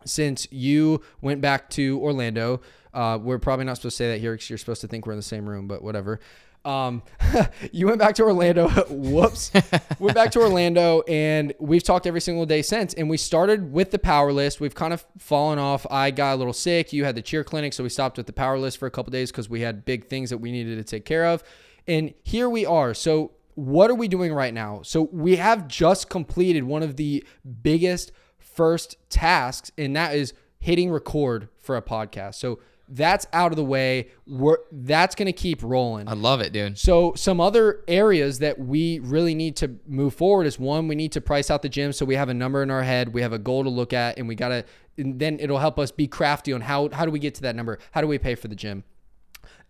[0.06, 2.62] since you went back to Orlando.
[2.94, 5.14] Uh, we're probably not supposed to say that here because you're supposed to think we're
[5.14, 6.20] in the same room, but whatever.
[6.66, 7.04] Um,
[7.72, 8.70] you went back to Orlando.
[8.90, 9.52] Whoops.
[10.00, 12.94] went back to Orlando, and we've talked every single day since.
[12.94, 14.62] And we started with the power list.
[14.62, 15.86] We've kind of fallen off.
[15.90, 16.94] I got a little sick.
[16.94, 19.12] You had the cheer clinic, so we stopped with the power list for a couple
[19.12, 21.44] days because we had big things that we needed to take care of.
[21.88, 22.94] And here we are.
[22.94, 24.82] So, what are we doing right now?
[24.84, 27.26] So, we have just completed one of the
[27.62, 28.12] biggest
[28.56, 32.36] first tasks, and that is hitting record for a podcast.
[32.36, 34.10] So that's out of the way.
[34.28, 36.08] We're, that's going to keep rolling.
[36.08, 36.78] I love it, dude.
[36.78, 41.12] So some other areas that we really need to move forward is one, we need
[41.14, 43.34] to price out the gym so we have a number in our head, we have
[43.34, 44.66] a goal to look at, and we got to.
[44.96, 47.80] Then it'll help us be crafty on how how do we get to that number?
[47.92, 48.84] How do we pay for the gym?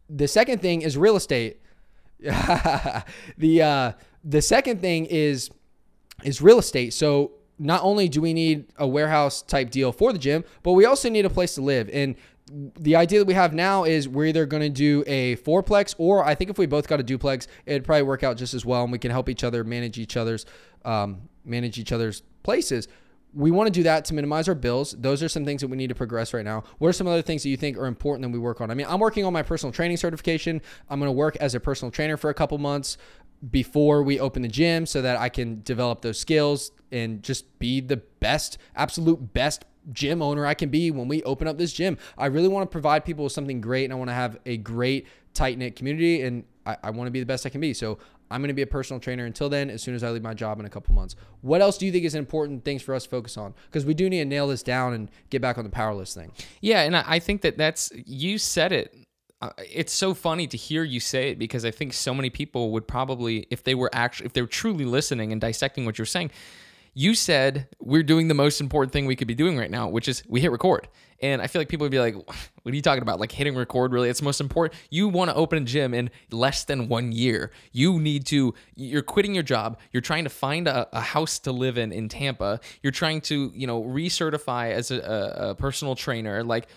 [0.09, 1.61] The second thing is real estate.
[2.19, 3.91] the uh,
[4.25, 5.49] the second thing is
[6.25, 6.93] is real estate.
[6.93, 7.31] So
[7.63, 11.09] not only do we need a warehouse type deal for the gym, but we also
[11.09, 11.89] need a place to live.
[11.91, 12.15] And
[12.77, 16.25] the idea that we have now is we're either going to do a fourplex or
[16.25, 18.83] I think if we both got a duplex, it'd probably work out just as well,
[18.83, 20.45] and we can help each other manage each other's
[20.83, 22.87] um, manage each other's places.
[23.33, 24.95] We want to do that to minimize our bills.
[24.99, 26.65] Those are some things that we need to progress right now.
[26.77, 28.69] What are some other things that you think are important that we work on?
[28.69, 30.61] I mean, I'm working on my personal training certification.
[30.87, 32.97] I'm going to work as a personal trainer for a couple months
[33.51, 37.81] before we open the gym so that I can develop those skills and just be
[37.81, 41.97] the best, absolute best gym owner I can be when we open up this gym.
[42.17, 44.57] I really want to provide people with something great and I want to have a
[44.57, 47.73] great, tight knit community and I, I, want to be the best I can be.
[47.73, 47.97] So
[48.31, 50.33] I'm going to be a personal trainer until then, as soon as I leave my
[50.33, 51.15] job in a couple months.
[51.41, 53.53] What else do you think is important things for us to focus on?
[53.65, 56.15] Because we do need to nail this down and get back on the power list
[56.15, 56.31] thing.
[56.61, 56.81] Yeah.
[56.83, 58.95] And I think that that's, you said it
[59.57, 62.87] it's so funny to hear you say it because I think so many people would
[62.87, 66.31] probably, if they were actually, if they were truly listening and dissecting what you're saying,
[66.95, 70.07] you said we're doing the most important thing we could be doing right now, which
[70.07, 70.87] is we hit record.
[71.21, 73.19] And I feel like people would be like, what are you talking about?
[73.19, 74.09] Like hitting record, really?
[74.09, 74.79] It's most important.
[74.89, 77.51] You want to open a gym in less than one year.
[77.71, 79.79] You need to, you're quitting your job.
[79.91, 82.59] You're trying to find a, a house to live in in Tampa.
[82.81, 84.99] You're trying to, you know, recertify as a,
[85.37, 86.43] a personal trainer.
[86.43, 86.67] Like,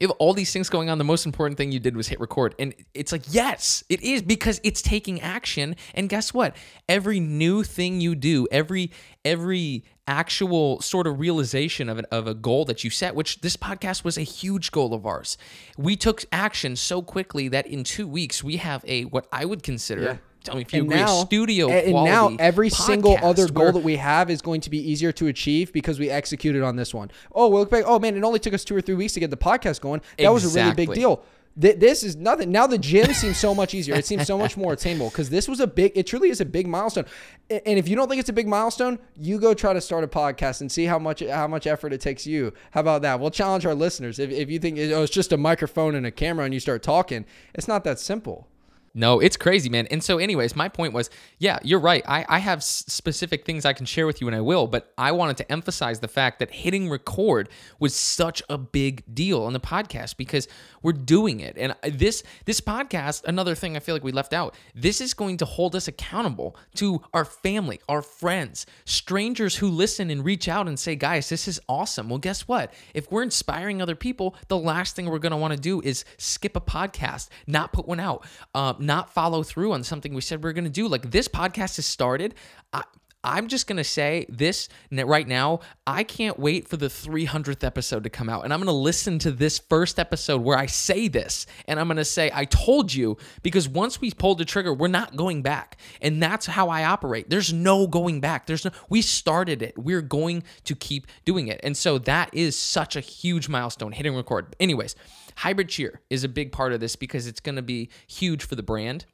[0.00, 0.98] you have all these things going on.
[0.98, 2.54] The most important thing you did was hit record.
[2.58, 5.76] And it's like, yes, it is because it's taking action.
[5.94, 6.56] And guess what?
[6.88, 8.90] Every new thing you do, every
[9.24, 13.56] every actual sort of realization of, an, of a goal that you set, which this
[13.56, 15.38] podcast was a huge goal of ours.
[15.78, 19.62] We took action so quickly that in two weeks we have a what I would
[19.62, 21.00] consider yeah tell me if you and agree.
[21.00, 24.78] Now, studio and now every single other goal that we have is going to be
[24.78, 27.10] easier to achieve because we executed on this one.
[27.32, 27.84] Oh, we look back.
[27.86, 30.00] Oh man, it only took us two or three weeks to get the podcast going.
[30.00, 30.34] That exactly.
[30.34, 31.24] was a really big deal.
[31.60, 32.50] Th- this is nothing.
[32.50, 33.94] Now the gym seems so much easier.
[33.94, 35.92] It seems so much more attainable because this was a big.
[35.94, 37.04] It truly is a big milestone.
[37.48, 40.08] And if you don't think it's a big milestone, you go try to start a
[40.08, 42.52] podcast and see how much how much effort it takes you.
[42.72, 43.20] How about that?
[43.20, 44.18] We'll challenge our listeners.
[44.18, 46.82] If if you think oh, it's just a microphone and a camera and you start
[46.82, 47.24] talking,
[47.54, 48.48] it's not that simple.
[48.96, 49.88] No, it's crazy, man.
[49.90, 52.04] And so, anyways, my point was, yeah, you're right.
[52.06, 54.68] I, I have s- specific things I can share with you, and I will.
[54.68, 57.48] But I wanted to emphasize the fact that hitting record
[57.80, 60.46] was such a big deal on the podcast because
[60.84, 61.56] we're doing it.
[61.58, 64.54] And this this podcast, another thing I feel like we left out.
[64.74, 70.10] This is going to hold us accountable to our family, our friends, strangers who listen
[70.10, 72.08] and reach out and say, guys, this is awesome.
[72.08, 72.72] Well, guess what?
[72.94, 76.04] If we're inspiring other people, the last thing we're going to want to do is
[76.18, 78.24] skip a podcast, not put one out.
[78.54, 80.86] Um, not follow through on something we said we are going to do.
[80.86, 82.34] Like this podcast has started.
[82.72, 82.82] I,
[83.24, 85.60] I'm just going to say this right now.
[85.86, 88.44] I can't wait for the 300th episode to come out.
[88.44, 91.46] And I'm going to listen to this first episode where I say this.
[91.66, 94.88] And I'm going to say, I told you, because once we pulled the trigger, we're
[94.88, 95.78] not going back.
[96.02, 97.30] And that's how I operate.
[97.30, 98.46] There's no going back.
[98.46, 99.78] There's no, we started it.
[99.78, 101.60] We're going to keep doing it.
[101.64, 104.54] And so that is such a huge milestone, hitting record.
[104.60, 104.96] Anyways,
[105.36, 108.54] hybrid cheer is a big part of this because it's going to be huge for
[108.54, 109.06] the brand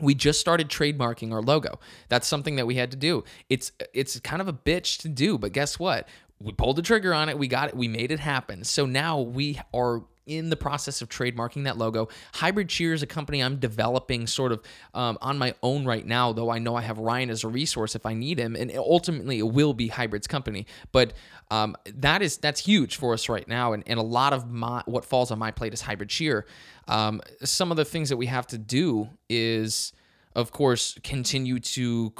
[0.00, 1.78] we just started trademarking our logo.
[2.08, 3.24] That's something that we had to do.
[3.48, 6.08] It's it's kind of a bitch to do, but guess what?
[6.40, 7.38] We pulled the trigger on it.
[7.38, 7.76] We got it.
[7.76, 8.64] We made it happen.
[8.64, 12.08] So now we are in the process of trademarking that logo.
[12.34, 14.62] Hybrid Cheer is a company I'm developing sort of
[14.94, 17.94] um, on my own right now, though I know I have Ryan as a resource
[17.96, 20.66] if I need him, and ultimately it will be Hybrid's company.
[20.92, 21.14] But
[21.50, 24.82] um, that is that's huge for us right now, and, and a lot of my
[24.86, 26.46] what falls on my plate is Hybrid Cheer.
[26.90, 29.92] Um, some of the things that we have to do is
[30.36, 32.12] of course, continue to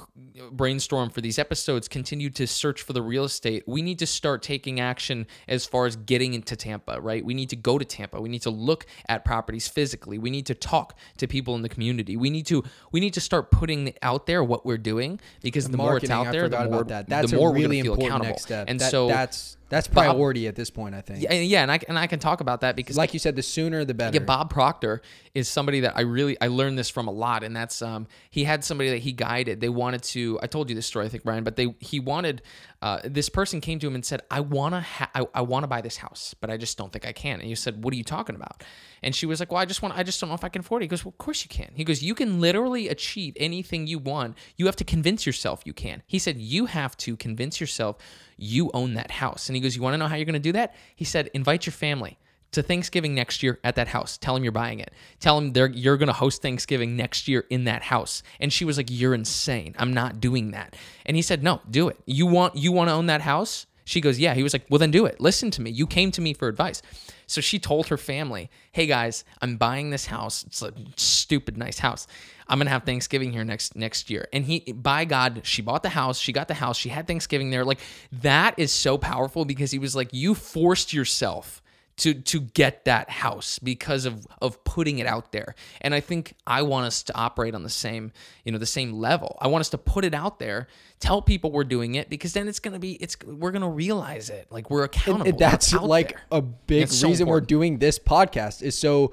[0.51, 3.63] brainstorm for these episodes, continue to search for the real estate.
[3.69, 7.25] We need to start taking action as far as getting into Tampa, right?
[7.25, 8.21] We need to go to Tampa.
[8.21, 10.19] We need to look at properties physically.
[10.19, 12.17] We need to talk to people in the community.
[12.17, 15.77] We need to we need to start putting out there what we're doing because the,
[15.77, 17.09] more it's out there, the more about that.
[17.09, 18.31] That's the more a really we're going to feel important accountable.
[18.33, 18.65] next step.
[18.69, 20.95] And That- so that's that's priority at this point.
[20.95, 21.23] I think.
[21.23, 23.43] yeah, yeah, and I and I can talk about that because Like you said, the
[23.43, 24.15] sooner the better.
[24.19, 25.01] yeah, Bob Proctor
[25.35, 28.45] is somebody that I really I learned this from a lot, and that's um he
[28.45, 29.61] had somebody that he guided.
[29.61, 32.43] They wanted to I told you this story I think Brian, but they he wanted
[32.83, 35.67] uh, this person came to him and said I wanna ha- I, I want to
[35.69, 37.41] buy this house, but I just don't think I can.
[37.41, 38.63] And you said What are you talking about?
[39.03, 40.61] And she was like, Well, I just want I just don't know if I can
[40.61, 40.85] afford it.
[40.85, 41.71] He goes, Well, of course you can.
[41.75, 44.37] He goes, You can literally achieve anything you want.
[44.57, 46.03] You have to convince yourself you can.
[46.07, 47.99] He said you have to convince yourself
[48.41, 49.49] you own that house.
[49.49, 50.75] And he goes, You want to know how you're going to do that?
[50.95, 52.19] He said, Invite your family
[52.53, 54.19] to Thanksgiving next year at that house.
[54.19, 54.93] Tell them you're buying it.
[55.21, 58.23] Tell them you're going to host Thanksgiving next year in that house.
[58.41, 59.75] And she was like, "You're insane.
[59.79, 60.75] I'm not doing that."
[61.07, 61.99] And he said, "No, do it.
[62.07, 64.79] You want you want to own that house?" She goes, "Yeah." He was like, "Well,
[64.79, 65.21] then do it.
[65.21, 65.71] Listen to me.
[65.71, 66.81] You came to me for advice."
[67.27, 70.45] So she told her family, "Hey guys, I'm buying this house.
[70.45, 72.07] It's a stupid nice house.
[72.47, 75.89] I'm gonna have Thanksgiving here next next year." And he, by God, she bought the
[75.89, 76.21] house.
[76.21, 76.79] She got the house.
[76.79, 77.65] She had Thanksgiving there.
[77.65, 77.81] Like
[78.13, 81.61] that is so powerful because he was like, "You forced yourself."
[82.01, 85.55] To to get that house because of of putting it out there.
[85.83, 88.13] And I think I want us to operate on the same,
[88.45, 89.37] you know, the same level.
[89.41, 90.67] I want us to put it out there,
[90.99, 93.69] tell people we're doing it because then it's going to be it's we're going to
[93.69, 94.47] realize it.
[94.51, 95.29] Like we're accountable.
[95.29, 96.23] And that's We're like there.
[96.33, 99.13] a big It's so reason we're doing this podcast is so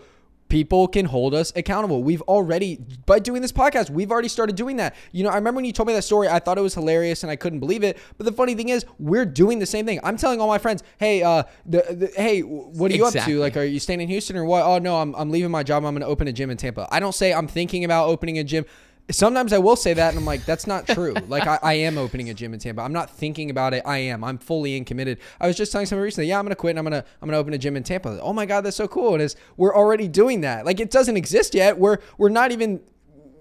[0.50, 2.04] people can hold us accountable.
[2.04, 4.96] We've already by doing this podcast, we've already started doing that.
[5.12, 7.24] You know, I remember when you told me that story, I thought it was hilarious
[7.24, 7.98] and I couldn't believe it.
[8.18, 10.00] But the funny thing is, we're doing the same thing.
[10.04, 13.40] I'm telling all my friends, "Hey, uh the, the hey, what are you up to?
[13.40, 14.64] Like are you staying in Houston or what?
[14.64, 15.86] Oh no, I'm I'm leaving my job.
[15.86, 18.40] I'm going to open a gym in Tampa." I don't say I'm thinking about opening
[18.40, 18.66] a gym.
[19.10, 21.14] Sometimes I will say that, and I'm like, that's not true.
[21.30, 22.82] like, I, I am opening a gym in Tampa.
[22.82, 23.84] I'm not thinking about it.
[23.86, 24.24] I am.
[24.24, 25.20] I'm fully in committed.
[25.40, 27.38] I was just telling someone recently, yeah, I'm gonna quit and I'm gonna I'm gonna
[27.38, 28.20] open a gym in Tampa.
[28.22, 29.14] Oh my god, that's so cool.
[29.14, 30.66] And it's we're already doing that.
[30.66, 31.78] Like, it doesn't exist yet.
[31.78, 32.82] We're we're not even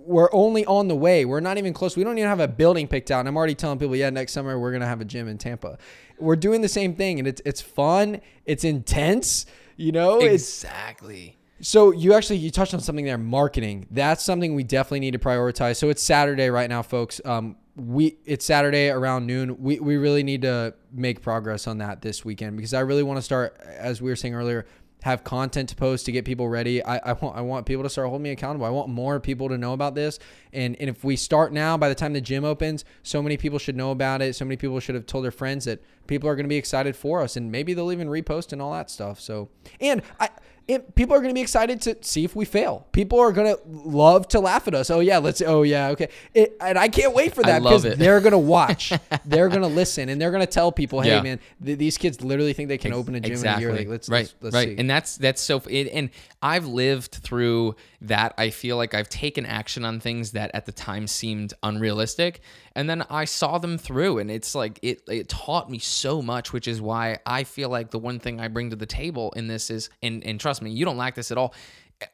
[0.07, 1.25] we're only on the way.
[1.25, 1.97] We're not even close.
[1.97, 3.21] We don't even have a building picked out.
[3.21, 5.79] And I'm already telling people, yeah, next summer we're gonna have a gym in Tampa.
[6.19, 8.21] We're doing the same thing, and it's it's fun.
[8.45, 9.47] It's intense.
[9.77, 11.37] You know, exactly.
[11.61, 13.87] So you actually you touched on something there, marketing.
[13.91, 15.77] That's something we definitely need to prioritize.
[15.77, 17.21] So it's Saturday right now, folks.
[17.25, 19.63] Um, we it's Saturday around noon.
[19.63, 23.19] We we really need to make progress on that this weekend because I really want
[23.19, 24.67] to start, as we were saying earlier,
[25.03, 26.83] have content to post to get people ready.
[26.83, 28.67] I, I want I want people to start holding me accountable.
[28.67, 30.19] I want more people to know about this.
[30.53, 33.59] And and if we start now, by the time the gym opens, so many people
[33.59, 34.35] should know about it.
[34.35, 36.97] So many people should have told their friends that people are going to be excited
[36.97, 39.21] for us, and maybe they'll even repost and all that stuff.
[39.21, 39.49] So
[39.81, 40.31] and I
[40.69, 42.87] it, people are going to be excited to see if we fail.
[42.91, 44.91] People are going to love to laugh at us.
[44.91, 45.41] Oh yeah, let's.
[45.41, 46.09] Oh yeah, okay.
[46.35, 48.93] It, and I can't wait for that because they're going to watch,
[49.25, 51.23] they're going to listen, and they're going to tell people, "Hey Yeah.
[51.23, 53.73] man, th- these kids literally think they can open a gym in a year.
[53.73, 55.63] Like, let's right, let's, let's right, see." and that's that's so.
[55.69, 56.11] It, and
[56.43, 58.35] I've lived through that.
[58.37, 62.41] I feel like I've taken action on things that at the time seemed unrealistic,
[62.75, 66.53] and then I saw them through, and it's like it it taught me so much,
[66.53, 69.47] which is why I feel like the one thing I bring to the table in
[69.47, 71.55] this is, and and trust me, you don't lack this at all.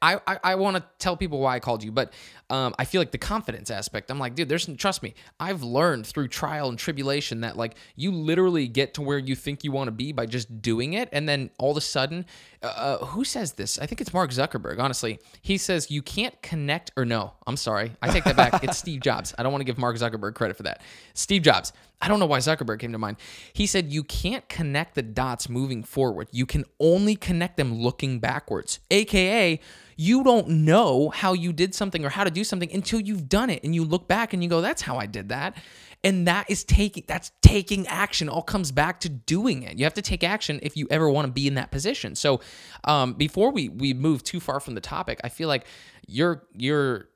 [0.01, 2.12] I, I, I want to tell people why I called you, but
[2.53, 4.11] um, I feel like the confidence aspect.
[4.11, 5.14] I'm like, dude, there's trust me.
[5.40, 9.64] I've learned through trial and tribulation that like you literally get to where you think
[9.64, 12.26] you want to be by just doing it, and then all of a sudden,
[12.62, 13.78] uh, who says this?
[13.78, 14.78] I think it's Mark Zuckerberg.
[14.78, 16.92] Honestly, he says you can't connect.
[16.94, 18.62] Or no, I'm sorry, I take that back.
[18.62, 19.34] it's Steve Jobs.
[19.38, 20.82] I don't want to give Mark Zuckerberg credit for that.
[21.14, 21.72] Steve Jobs.
[22.03, 23.16] I don't know why Zuckerberg came to mind.
[23.53, 26.26] He said you can't connect the dots moving forward.
[26.32, 28.80] You can only connect them looking backwards.
[28.90, 29.61] AKA,
[30.03, 33.50] you don't know how you did something or how to do something until you've done
[33.50, 35.57] it and you look back and you go, that's how I did that.
[36.03, 38.28] And that is taking that's taking action.
[38.28, 39.78] All comes back to doing it.
[39.78, 42.16] You have to take action if you ever want to be in that position.
[42.16, 42.40] So
[42.82, 45.64] um, before we we move too far from the topic, I feel like
[46.09, 47.09] you're you're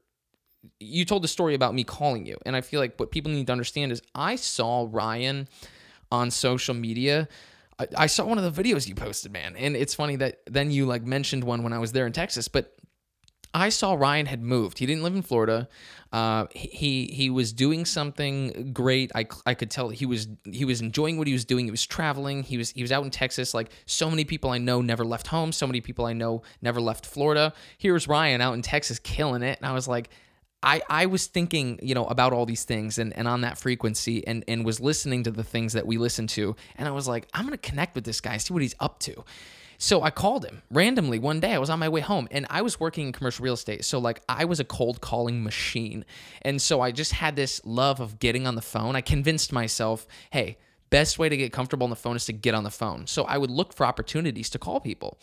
[0.79, 3.47] you told the story about me calling you and i feel like what people need
[3.47, 5.47] to understand is i saw ryan
[6.11, 7.29] on social media
[7.79, 10.71] I, I saw one of the videos you posted man and it's funny that then
[10.71, 12.77] you like mentioned one when i was there in texas but
[13.57, 14.79] I saw Ryan had moved.
[14.79, 15.67] He didn't live in Florida.
[16.13, 19.11] Uh, he he was doing something great.
[19.15, 21.65] I, I could tell he was he was enjoying what he was doing.
[21.65, 22.43] He was traveling.
[22.43, 23.55] He was he was out in Texas.
[23.55, 25.53] Like so many people I know never left home.
[25.53, 27.55] So many people I know never left Florida.
[27.79, 29.59] Here's Ryan out in Texas killing it.
[29.59, 30.11] And I was like,
[30.63, 34.27] I, I was thinking, you know, about all these things and, and on that frequency
[34.27, 36.57] and, and was listening to the things that we listen to.
[36.77, 38.99] And I was like, I'm going to connect with this guy, see what he's up
[39.01, 39.25] to.
[39.79, 41.53] So I called him randomly one day.
[41.53, 43.85] I was on my way home and I was working in commercial real estate.
[43.85, 46.05] So, like, I was a cold calling machine.
[46.43, 48.97] And so I just had this love of getting on the phone.
[48.97, 50.57] I convinced myself, hey,
[50.91, 53.07] best way to get comfortable on the phone is to get on the phone.
[53.07, 55.19] So I would look for opportunities to call people.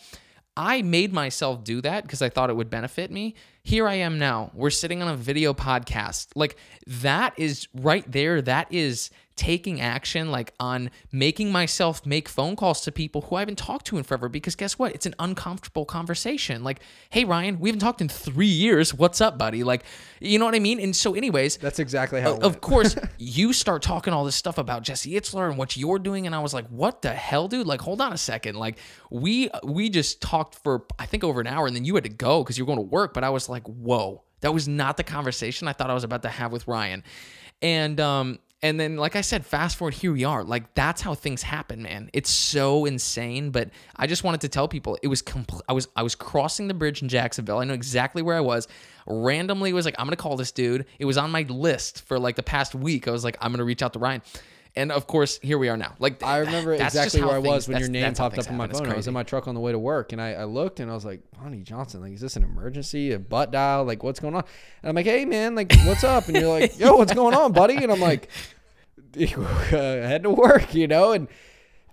[0.56, 3.34] I made myself do that because I thought it would benefit me.
[3.62, 4.50] Here I am now.
[4.54, 6.28] We're sitting on a video podcast.
[6.36, 8.40] Like that is right there.
[8.40, 13.40] That is taking action, like on making myself make phone calls to people who I
[13.40, 14.28] haven't talked to in forever.
[14.28, 14.94] Because guess what?
[14.94, 16.62] It's an uncomfortable conversation.
[16.62, 16.80] Like,
[17.10, 18.94] hey, Ryan, we haven't talked in three years.
[18.94, 19.64] What's up, buddy?
[19.64, 19.84] Like,
[20.20, 20.78] you know what I mean?
[20.78, 22.34] And so, anyways, That's exactly how.
[22.34, 25.98] it of course, you start talking all this stuff about Jesse Itzler and what you're
[25.98, 27.66] doing, and I was like, "What the hell, dude?
[27.66, 28.56] Like, hold on a second.
[28.56, 28.78] Like,
[29.10, 32.10] we we just talked for I think over an hour, and then you had to
[32.10, 33.14] go because you were going to work.
[33.14, 36.22] But I was like, "Whoa, that was not the conversation I thought I was about
[36.22, 37.02] to have with Ryan."
[37.62, 40.42] And um, and then like I said, fast forward, here we are.
[40.42, 42.08] Like that's how things happen, man.
[42.14, 43.50] It's so insane.
[43.50, 46.66] But I just wanted to tell people it was compl- I was I was crossing
[46.66, 47.58] the bridge in Jacksonville.
[47.58, 48.66] I know exactly where I was.
[49.06, 50.86] Randomly was like, I'm gonna call this dude.
[50.98, 53.06] It was on my list for like the past week.
[53.06, 54.22] I was like, I'm gonna reach out to Ryan.
[54.76, 55.94] And of course, here we are now.
[56.00, 58.66] Like I remember exactly where I was when your name popped up things on my
[58.66, 58.88] phone.
[58.88, 60.90] I was in my truck on the way to work, and I, I looked and
[60.90, 63.12] I was like, Bonnie Johnson, like, is this an emergency?
[63.12, 63.84] A butt dial?
[63.84, 64.42] Like, what's going on?
[64.82, 66.26] And I'm like, hey man, like, what's up?
[66.26, 67.76] And you're like, yo, what's going on, buddy?
[67.76, 68.28] And I'm like,
[69.70, 71.12] head to work, you know?
[71.12, 71.28] And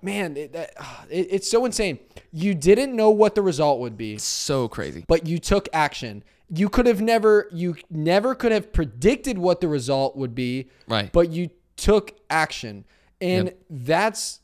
[0.01, 0.73] man, it, that,
[1.09, 1.99] it, it's so insane.
[2.31, 5.05] You didn't know what the result would be, so crazy.
[5.07, 6.23] but you took action.
[6.53, 11.11] You could have never, you never could have predicted what the result would be, Right.
[11.11, 12.85] but you took action
[13.21, 14.39] and that's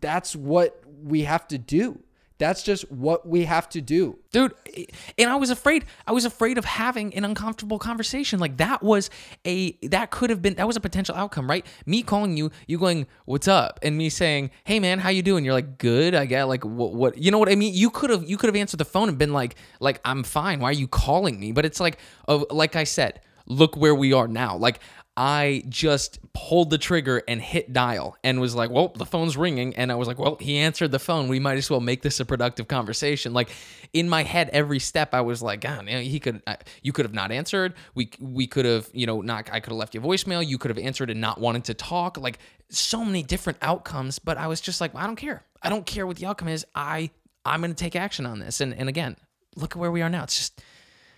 [0.00, 1.98] that's what we have to do
[2.38, 4.18] that's just what we have to do.
[4.32, 4.52] Dude
[5.16, 8.38] and i was afraid i was afraid of having an uncomfortable conversation.
[8.38, 9.10] Like that was
[9.46, 11.64] a that could have been that was a potential outcome right?
[11.86, 13.78] Me calling you you going what's up?
[13.82, 15.44] and me saying hey man how you doing?
[15.44, 17.74] You're like good i get like what, what you know what i mean?
[17.74, 20.60] You could have you could have answered the phone and been like like i'm fine.
[20.60, 21.52] Why are you calling me?
[21.52, 24.56] But it's like oh, like i said look where we are now.
[24.56, 24.80] Like
[25.16, 29.74] I just pulled the trigger and hit dial and was like, well, the phone's ringing.
[29.74, 31.28] And I was like, well, he answered the phone.
[31.28, 33.32] We might as well make this a productive conversation.
[33.32, 33.48] Like
[33.94, 37.14] in my head, every step I was like, God, he could, uh, you could have
[37.14, 37.72] not answered.
[37.94, 40.46] We, we could have, you know, not, I could have left you a voicemail.
[40.46, 42.18] You could have answered and not wanted to talk.
[42.18, 42.38] Like
[42.68, 44.18] so many different outcomes.
[44.18, 45.44] But I was just like, I don't care.
[45.62, 46.66] I don't care what the outcome is.
[46.74, 47.08] I,
[47.42, 48.60] I'm going to take action on this.
[48.60, 49.16] And, and again,
[49.54, 50.24] look at where we are now.
[50.24, 50.62] It's just,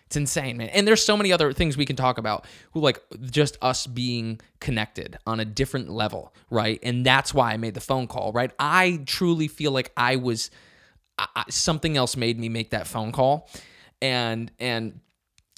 [0.08, 0.70] it's insane, man.
[0.70, 2.98] And there's so many other things we can talk about who like
[3.30, 6.80] just us being connected on a different level, right?
[6.82, 8.50] And that's why I made the phone call, right?
[8.58, 10.50] I truly feel like I was
[11.18, 13.50] I, something else made me make that phone call.
[14.00, 14.98] And and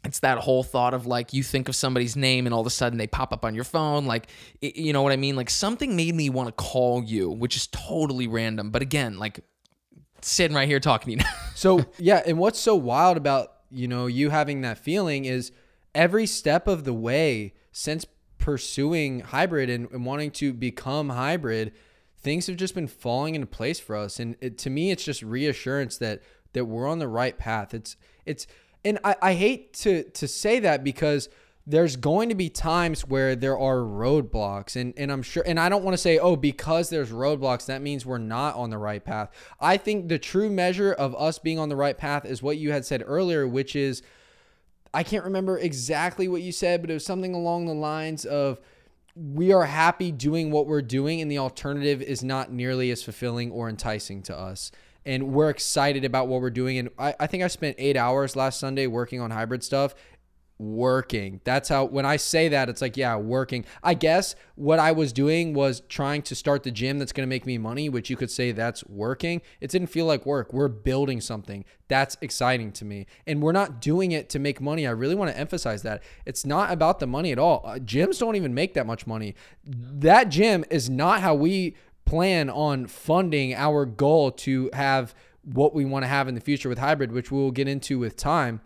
[0.02, 2.70] it's that whole thought of like you think of somebody's name and all of a
[2.70, 4.28] sudden they pop up on your phone like
[4.62, 7.66] you know what i mean like something made me want to call you which is
[7.66, 9.44] totally random but again like
[10.22, 11.30] sitting right here talking to you.
[11.54, 15.52] so yeah, and what's so wild about you know you having that feeling is
[15.94, 18.04] every step of the way since
[18.38, 21.72] pursuing hybrid and, and wanting to become hybrid,
[22.18, 24.18] things have just been falling into place for us.
[24.18, 27.74] And it, to me, it's just reassurance that that we're on the right path.
[27.74, 27.96] It's
[28.26, 28.46] it's
[28.84, 31.28] and I, I hate to to say that because
[31.66, 35.68] there's going to be times where there are roadblocks and, and i'm sure and i
[35.68, 39.04] don't want to say oh because there's roadblocks that means we're not on the right
[39.04, 39.30] path
[39.60, 42.72] i think the true measure of us being on the right path is what you
[42.72, 44.02] had said earlier which is
[44.94, 48.60] i can't remember exactly what you said but it was something along the lines of
[49.14, 53.50] we are happy doing what we're doing and the alternative is not nearly as fulfilling
[53.50, 54.72] or enticing to us
[55.04, 56.78] and we're excited about what we're doing.
[56.78, 59.94] And I, I think I spent eight hours last Sunday working on hybrid stuff,
[60.60, 61.40] working.
[61.44, 63.64] That's how, when I say that, it's like, yeah, working.
[63.82, 67.30] I guess what I was doing was trying to start the gym that's going to
[67.30, 69.40] make me money, which you could say that's working.
[69.62, 70.52] It didn't feel like work.
[70.52, 71.64] We're building something.
[71.88, 73.06] That's exciting to me.
[73.26, 74.86] And we're not doing it to make money.
[74.86, 76.02] I really want to emphasize that.
[76.26, 77.62] It's not about the money at all.
[77.64, 79.34] Uh, gyms don't even make that much money.
[79.64, 85.86] That gym is not how we plan on funding our goal to have what we
[85.86, 88.60] want to have in the future with hybrid, which we'll get into with time.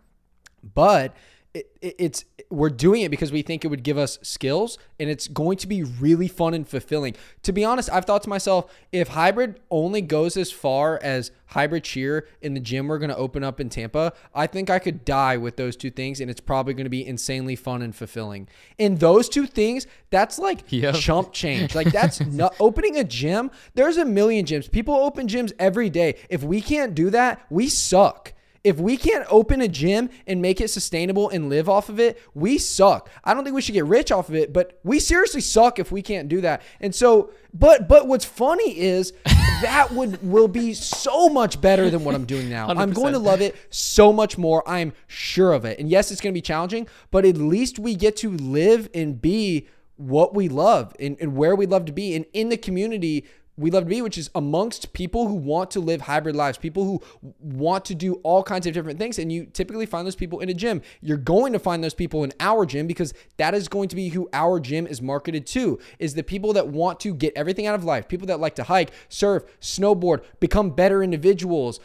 [0.75, 1.15] But
[1.55, 5.09] it, it, it's we're doing it because we think it would give us skills and
[5.09, 7.15] it's going to be really fun and fulfilling.
[7.45, 11.85] To be honest, I've thought to myself, if hybrid only goes as far as hybrid
[11.85, 15.05] cheer in the gym we're going to open up in Tampa, I think I could
[15.05, 18.49] die with those two things and it's probably going to be insanely fun and fulfilling.
[18.77, 20.97] In those two things, that's like yep.
[20.97, 21.75] chump change.
[21.75, 23.51] Like that's not opening a gym.
[23.75, 24.71] There's a million gyms.
[24.71, 26.17] People open gyms every day.
[26.29, 28.34] If we can't do that, we suck.
[28.65, 32.19] If we can't open a gym and make it sustainable and live off of it,
[32.35, 33.11] we suck.
[33.23, 35.93] I don't think we should get rich off of it, but we seriously suck if
[35.93, 36.63] we can't do that.
[36.81, 42.05] And so, but but what's funny is that would will be so much better than
[42.05, 42.69] what I'm doing now.
[42.69, 44.67] i am going to love it so much more.
[44.67, 45.79] I'm sure of it.
[45.79, 49.21] And yes, it's going to be challenging, but at least we get to live and
[49.21, 53.25] be what we love and, and where we love to be and in the community
[53.57, 56.85] we love to be, which is amongst people who want to live hybrid lives, people
[56.85, 57.01] who
[57.41, 59.19] want to do all kinds of different things.
[59.19, 60.83] And you typically find those people in a gym.
[61.01, 64.09] You're going to find those people in our gym because that is going to be
[64.09, 67.77] who our gym is marketed to, is the people that want to get everything out
[67.77, 71.79] of life, people that like to hike, surf, snowboard, become better individuals.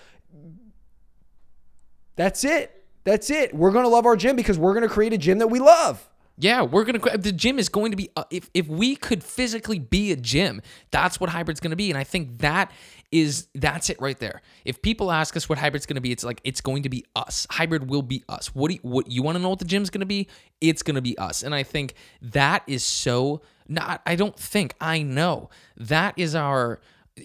[2.16, 2.84] That's it.
[3.04, 3.54] That's it.
[3.54, 5.60] We're going to love our gym because we're going to create a gym that we
[5.60, 6.09] love.
[6.42, 7.18] Yeah, we're gonna.
[7.18, 8.10] The gym is going to be.
[8.16, 11.98] Uh, if if we could physically be a gym, that's what hybrid's gonna be, and
[11.98, 12.72] I think that
[13.12, 14.42] is that's it right there.
[14.64, 17.46] If people ask us what hybrid's gonna be, it's like it's going to be us.
[17.52, 18.56] Hybrid will be us.
[18.56, 20.30] What do you, what you want to know what the gym's gonna be?
[20.62, 23.42] It's gonna be us, and I think that is so.
[23.68, 24.02] Not.
[24.06, 24.76] I don't think.
[24.80, 26.80] I know that is our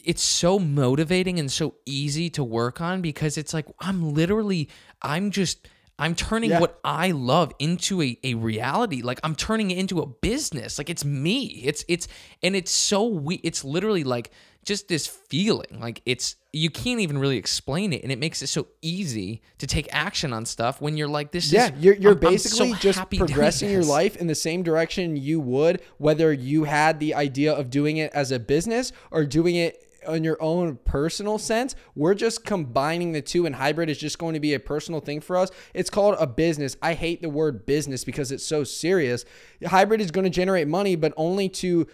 [0.05, 4.69] it's so motivating and so easy to work on because it's like I'm literally
[5.03, 6.61] I'm just I'm turning yeah.
[6.61, 9.03] what I love into a, a reality.
[9.03, 10.79] Like I'm turning it into a business.
[10.79, 11.45] Like it's me.
[11.65, 12.09] It's it's
[12.43, 14.33] and it's so we it's literally like
[14.65, 15.79] just this feeling.
[15.81, 19.67] Like it's you can't even really explain it and it makes it so easy to
[19.67, 22.75] take action on stuff when you're like this yeah, is you're, you're I'm, basically I'm
[22.75, 27.15] so just progressing your life in the same direction you would whether you had the
[27.15, 31.75] idea of doing it as a business or doing it in your own personal sense.
[31.95, 35.21] We're just combining the two, and hybrid is just going to be a personal thing
[35.21, 35.51] for us.
[35.73, 36.77] It's called a business.
[36.83, 39.25] I hate the word business because it's so serious.
[39.65, 41.87] Hybrid is going to generate money, but only to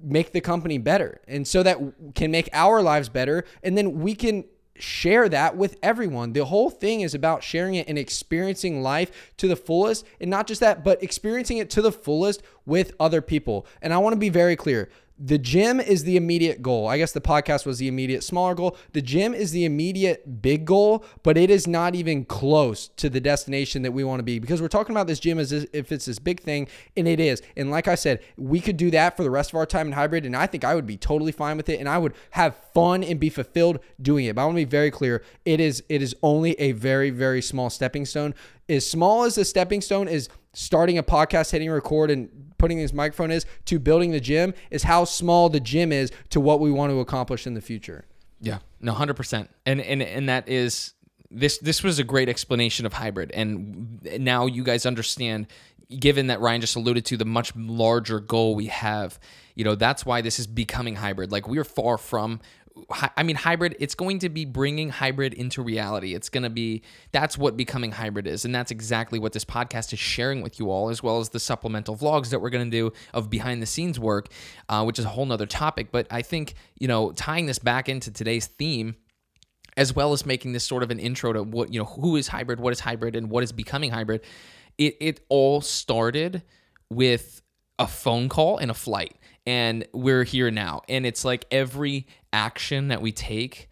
[0.00, 1.20] make the company better.
[1.26, 1.78] And so that
[2.14, 3.44] can make our lives better.
[3.62, 4.44] And then we can
[4.76, 6.32] share that with everyone.
[6.32, 10.06] The whole thing is about sharing it and experiencing life to the fullest.
[10.20, 13.66] And not just that, but experiencing it to the fullest with other people.
[13.82, 14.88] And I want to be very clear
[15.18, 16.86] the gym is the immediate goal.
[16.86, 18.76] I guess the podcast was the immediate smaller goal.
[18.92, 23.20] The gym is the immediate big goal, but it is not even close to the
[23.20, 26.04] destination that we want to be because we're talking about this gym as if it's
[26.04, 27.42] this big thing, and it is.
[27.56, 29.92] And like I said, we could do that for the rest of our time in
[29.92, 32.54] hybrid, and I think I would be totally fine with it, and I would have
[32.72, 34.36] fun and be fulfilled doing it.
[34.36, 37.42] But I want to be very clear: it is it is only a very very
[37.42, 38.34] small stepping stone.
[38.68, 42.92] As small as the stepping stone is starting a podcast, hitting record, and putting this
[42.92, 46.70] microphone is to building the gym is how small the gym is to what we
[46.70, 48.04] want to accomplish in the future.
[48.40, 50.94] Yeah, no, hundred percent, and and and that is
[51.30, 51.58] this.
[51.58, 55.46] This was a great explanation of hybrid, and now you guys understand.
[55.98, 59.18] Given that Ryan just alluded to the much larger goal we have,
[59.54, 61.32] you know that's why this is becoming hybrid.
[61.32, 62.40] Like we are far from
[63.16, 66.14] I mean, hybrid, it's going to be bringing hybrid into reality.
[66.14, 68.44] It's going to be, that's what becoming hybrid is.
[68.44, 71.40] And that's exactly what this podcast is sharing with you all, as well as the
[71.40, 74.28] supplemental vlogs that we're going to do of behind the scenes work,
[74.68, 75.92] uh, which is a whole nother topic.
[75.92, 78.96] But I think, you know, tying this back into today's theme,
[79.76, 82.28] as well as making this sort of an intro to what you know who is
[82.28, 84.22] hybrid, what is hybrid, and what is becoming hybrid.
[84.76, 86.42] It it all started
[86.90, 87.42] with
[87.78, 89.16] a phone call and a flight,
[89.46, 90.82] and we're here now.
[90.88, 93.68] And it's like every action that we take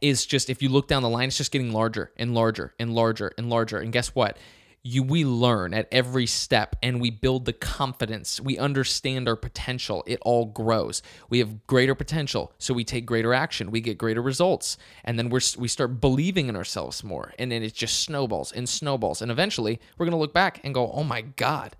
[0.00, 2.94] is just if you look down the line, it's just getting larger and larger and
[2.94, 3.78] larger and larger.
[3.78, 4.38] And guess what?
[4.82, 8.40] you we learn at every step and we build the confidence.
[8.40, 10.04] We understand our potential.
[10.06, 11.02] It all grows.
[11.28, 13.70] We have greater potential so we take greater action.
[13.70, 14.78] We get greater results.
[15.04, 17.34] And then we're, we start believing in ourselves more.
[17.38, 19.20] And then it just snowballs and snowballs.
[19.20, 21.76] And eventually we're going to look back and go oh my god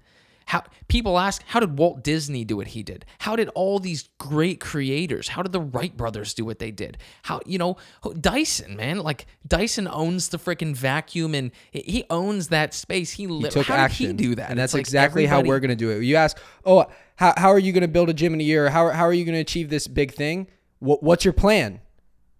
[0.48, 3.04] how people ask, how did Walt Disney do what he did?
[3.18, 5.28] How did all these great creators?
[5.28, 6.96] How did the Wright brothers do what they did?
[7.22, 7.76] How you know
[8.18, 9.00] Dyson, man?
[9.00, 13.10] Like Dyson owns the freaking vacuum and he owns that space.
[13.10, 14.16] He, li- took how action.
[14.16, 14.48] did he do that?
[14.48, 16.02] And that's like exactly how we're going to do it.
[16.02, 16.86] You ask, oh,
[17.16, 18.70] how, how are you going to build a gym in a year?
[18.70, 20.46] How, how are you going to achieve this big thing?
[20.78, 21.82] What, what's your plan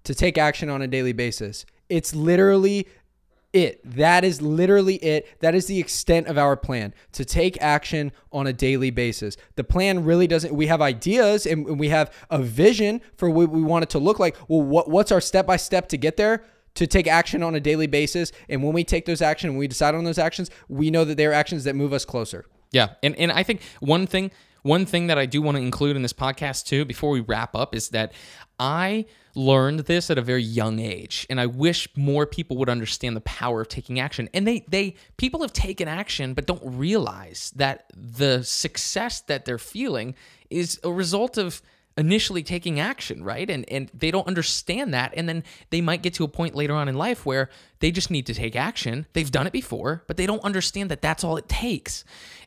[0.05, 1.67] to take action on a daily basis?
[1.91, 2.87] It's literally
[3.53, 3.81] it.
[3.85, 5.41] That is literally it.
[5.41, 9.37] That is the extent of our plan to take action on a daily basis.
[9.57, 13.63] The plan really doesn't, we have ideas and we have a vision for what we
[13.63, 14.37] want it to look like.
[14.49, 16.45] Well, what, what's our step by step to get there?
[16.75, 18.31] To take action on a daily basis.
[18.49, 21.17] And when we take those actions, when we decide on those actions, we know that
[21.17, 22.45] they are actions that move us closer.
[22.71, 24.31] Yeah, and and I think one thing
[24.63, 27.55] one thing that I do want to include in this podcast too before we wrap
[27.55, 28.13] up is that
[28.59, 33.17] I learned this at a very young age and I wish more people would understand
[33.17, 34.29] the power of taking action.
[34.35, 39.59] And they they people have taken action but don't realize that the success that they're
[39.59, 40.15] feeling
[40.51, 41.63] is a result of
[41.97, 43.49] initially taking action, right?
[43.51, 46.75] And and they don't understand that and then they might get to a point later
[46.75, 47.51] on in life where
[47.81, 49.07] they just need to take action.
[49.13, 52.05] They've done it before, but they don't understand that that's all it takes.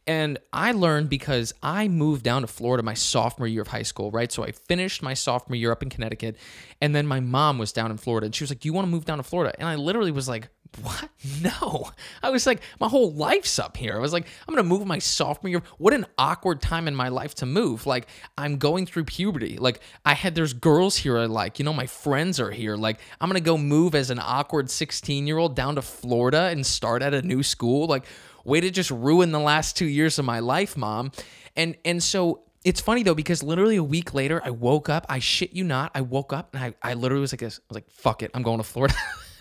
[0.08, 4.12] And I learned because I moved down to Florida my sophomore year of high school,
[4.12, 4.32] right?
[4.32, 6.38] So I finished my sophomore year up in Connecticut
[6.82, 8.88] and then my mom was down in Florida and she was like, "Do you want
[8.88, 10.50] to move down to Florida?" And I literally was like,
[10.82, 11.10] what?
[11.44, 11.90] No.
[12.24, 13.96] I was like, my whole life's up here.
[13.96, 15.62] I was like, I'm going to move my sophomore year.
[15.78, 17.86] What an awkward time in my life to move.
[17.86, 19.58] Like, I'm going through puberty.
[19.58, 22.76] Like, I had, there's girls here I like, you know, my friends are here.
[22.76, 26.46] Like, I'm going to go move as an awkward 16 year old down to Florida
[26.46, 27.86] and start at a new school.
[27.86, 28.06] Like,
[28.44, 31.12] way to just ruin the last two years of my life, mom.
[31.56, 35.06] And, and so, it's funny though because literally a week later I woke up.
[35.10, 35.92] I shit you not.
[35.96, 37.60] I woke up and I, I literally was like this.
[37.60, 38.94] I was like, "Fuck it, I'm going to Florida."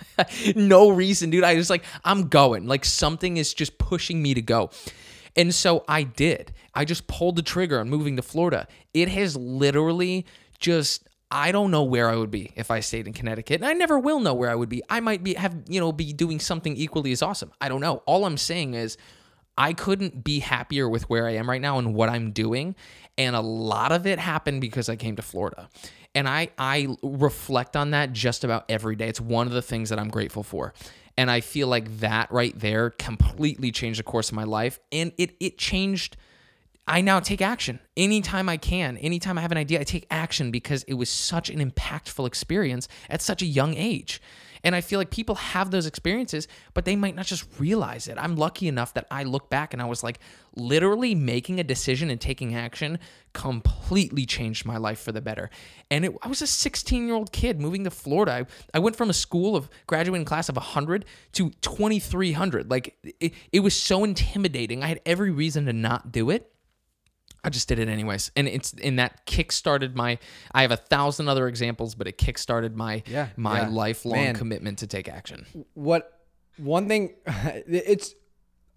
[0.56, 1.44] no reason, dude.
[1.44, 2.66] I was like, I'm going.
[2.66, 4.70] Like something is just pushing me to go.
[5.36, 6.52] And so I did.
[6.74, 8.66] I just pulled the trigger on moving to Florida.
[8.94, 10.26] It has literally
[10.58, 13.60] just I don't know where I would be if I stayed in Connecticut.
[13.60, 14.82] And I never will know where I would be.
[14.90, 17.52] I might be have, you know, be doing something equally as awesome.
[17.60, 18.02] I don't know.
[18.06, 18.96] All I'm saying is
[19.56, 22.74] I couldn't be happier with where I am right now and what I'm doing.
[23.16, 25.68] And a lot of it happened because I came to Florida.
[26.14, 29.08] And I I reflect on that just about every day.
[29.08, 30.74] It's one of the things that I'm grateful for.
[31.16, 34.80] And I feel like that right there completely changed the course of my life.
[34.90, 36.16] And it it changed
[36.86, 38.96] I now take action anytime I can.
[38.98, 42.88] Anytime I have an idea, I take action because it was such an impactful experience
[43.08, 44.20] at such a young age.
[44.62, 48.18] And I feel like people have those experiences, but they might not just realize it.
[48.18, 50.18] I'm lucky enough that I look back and I was like,
[50.56, 52.98] literally making a decision and taking action
[53.32, 55.48] completely changed my life for the better.
[55.90, 58.32] And it, I was a 16 year old kid moving to Florida.
[58.32, 62.70] I, I went from a school of graduating class of 100 to 2,300.
[62.70, 64.82] Like it, it was so intimidating.
[64.82, 66.52] I had every reason to not do it.
[67.42, 70.18] I just did it anyways, and it's and that kickstarted my.
[70.52, 73.68] I have a thousand other examples, but it kickstarted my Yeah, my yeah.
[73.68, 74.34] lifelong Man.
[74.36, 75.46] commitment to take action.
[75.74, 76.20] what
[76.58, 78.14] one thing it's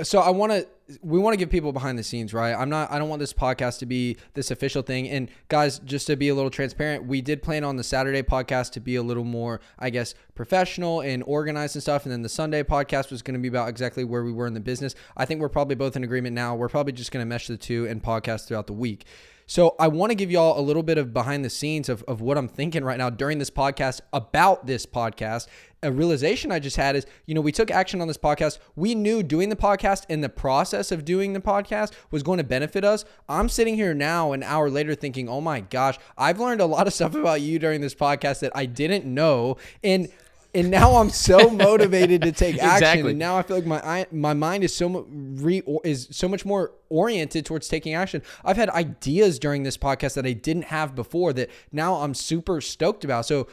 [0.01, 0.67] so I want to
[1.01, 2.53] we want to give people behind the scenes, right?
[2.53, 5.07] I'm not I don't want this podcast to be this official thing.
[5.07, 8.71] And guys, just to be a little transparent, we did plan on the Saturday podcast
[8.73, 12.29] to be a little more, I guess, professional and organized and stuff, and then the
[12.29, 14.95] Sunday podcast was going to be about exactly where we were in the business.
[15.15, 16.55] I think we're probably both in agreement now.
[16.55, 19.05] We're probably just going to mesh the two and podcast throughout the week.
[19.53, 22.21] So I want to give y'all a little bit of behind the scenes of, of
[22.21, 25.45] what I'm thinking right now during this podcast about this podcast.
[25.83, 28.57] A realization I just had is, you know, we took action on this podcast.
[28.75, 32.43] We knew doing the podcast and the process of doing the podcast was going to
[32.43, 33.05] benefit us.
[33.29, 36.87] I'm sitting here now an hour later thinking, oh my gosh, I've learned a lot
[36.87, 39.57] of stuff about you during this podcast that I didn't know.
[39.83, 40.07] And
[40.55, 42.75] and now I'm so motivated to take action.
[42.75, 43.09] Exactly.
[43.11, 46.45] And now I feel like my my mind is so re or- is so much
[46.45, 48.21] more oriented towards taking action.
[48.43, 52.61] I've had ideas during this podcast that I didn't have before that now I'm super
[52.61, 53.25] stoked about.
[53.25, 53.47] So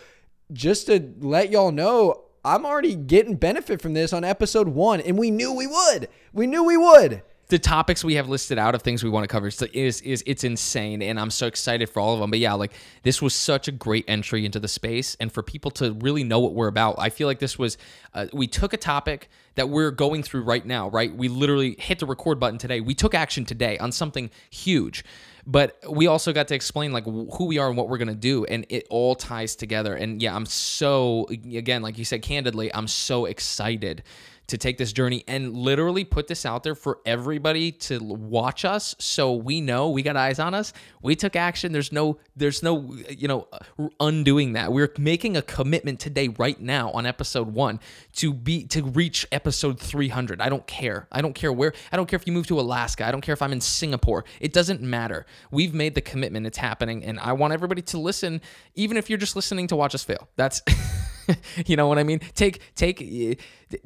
[0.53, 5.19] just to let y'all know, I'm already getting benefit from this on episode one, and
[5.19, 6.09] we knew we would.
[6.33, 7.23] We knew we would.
[7.51, 10.45] The topics we have listed out of things we want to cover is, is it's
[10.45, 12.31] insane, and I'm so excited for all of them.
[12.31, 12.73] But yeah, like
[13.03, 16.41] this was such a great entry into the space, and for people to really know
[16.41, 17.77] what we're about, I feel like this was
[18.15, 20.89] uh, we took a topic that we're going through right now.
[20.89, 22.81] Right, we literally hit the record button today.
[22.81, 25.05] We took action today on something huge
[25.47, 28.15] but we also got to explain like who we are and what we're going to
[28.15, 32.73] do and it all ties together and yeah i'm so again like you said candidly
[32.75, 34.03] i'm so excited
[34.51, 38.95] to take this journey and literally put this out there for everybody to watch us
[38.99, 40.73] so we know we got eyes on us.
[41.03, 41.73] We took action.
[41.73, 44.73] There's no there's no you know uh, undoing that.
[44.73, 47.81] We're making a commitment today right now on episode 1
[48.15, 51.07] to be to reach episode 300 i don't care.
[51.13, 53.07] I don't care where i don't care if you move to alaska.
[53.07, 54.25] I don't care if i'm in singapore.
[54.41, 55.27] It doesn't matter.
[55.51, 56.47] We've made the commitment.
[56.47, 57.05] It's happening.
[57.05, 58.41] And i want everybody to listen
[58.75, 60.29] even if you're just listening to watch us fail.
[60.37, 60.63] That's
[61.67, 62.21] you know what I mean?
[62.35, 63.35] Take take eh,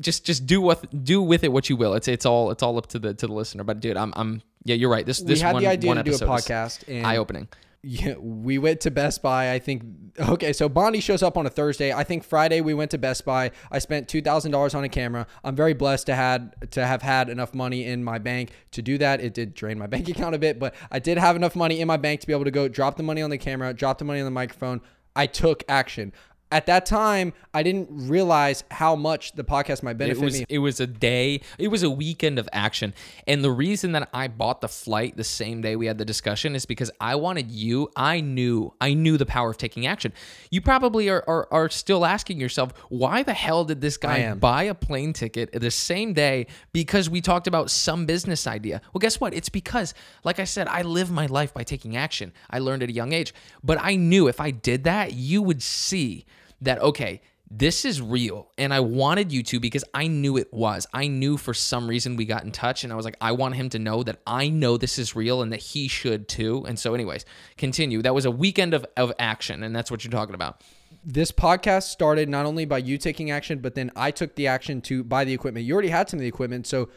[0.01, 1.95] just just do what do with it what you will.
[1.95, 3.64] It's it's all it's all up to the to the listener.
[3.64, 5.05] But dude, I'm I'm yeah, you're right.
[5.05, 7.49] This this we had one, the idea one to do a episode podcast eye opening.
[7.82, 9.53] yeah, we went to Best Buy.
[9.53, 9.82] I think
[10.18, 11.93] okay, so Bondi shows up on a Thursday.
[11.93, 13.51] I think Friday we went to Best Buy.
[13.70, 15.26] I spent two thousand dollars on a camera.
[15.43, 18.97] I'm very blessed to had to have had enough money in my bank to do
[18.99, 19.20] that.
[19.20, 21.87] It did drain my bank account a bit, but I did have enough money in
[21.87, 24.05] my bank to be able to go drop the money on the camera, drop the
[24.05, 24.80] money on the microphone.
[25.16, 26.12] I took action
[26.55, 30.46] at that time, I didn't realize how much the podcast might benefit it was, me.
[30.48, 32.94] It was a day, it was a weekend of action.
[33.26, 36.55] And the reason that I bought the flight the same day we had the discussion
[36.55, 40.12] is because I wanted you, I knew, I knew the power of taking action.
[40.48, 44.62] You probably are, are, are still asking yourself, why the hell did this guy buy
[44.62, 48.80] a plane ticket the same day because we talked about some business idea?
[48.92, 49.34] Well, guess what?
[49.34, 49.92] It's because,
[50.22, 52.32] like I said, I live my life by taking action.
[52.48, 53.34] I learned at a young age.
[53.64, 56.26] But I knew if I did that, you would see
[56.61, 58.50] that, okay, this is real.
[58.59, 60.86] And I wanted you to because I knew it was.
[60.92, 63.55] I knew for some reason we got in touch and I was like, I want
[63.55, 66.64] him to know that I know this is real and that he should too.
[66.66, 67.24] And so, anyways,
[67.57, 68.02] continue.
[68.02, 70.62] That was a weekend of, of action, and that's what you're talking about.
[71.05, 74.80] This podcast started not only by you taking action, but then I took the action
[74.82, 75.66] to buy the equipment.
[75.66, 76.66] You already had some of the equipment.
[76.66, 76.88] So,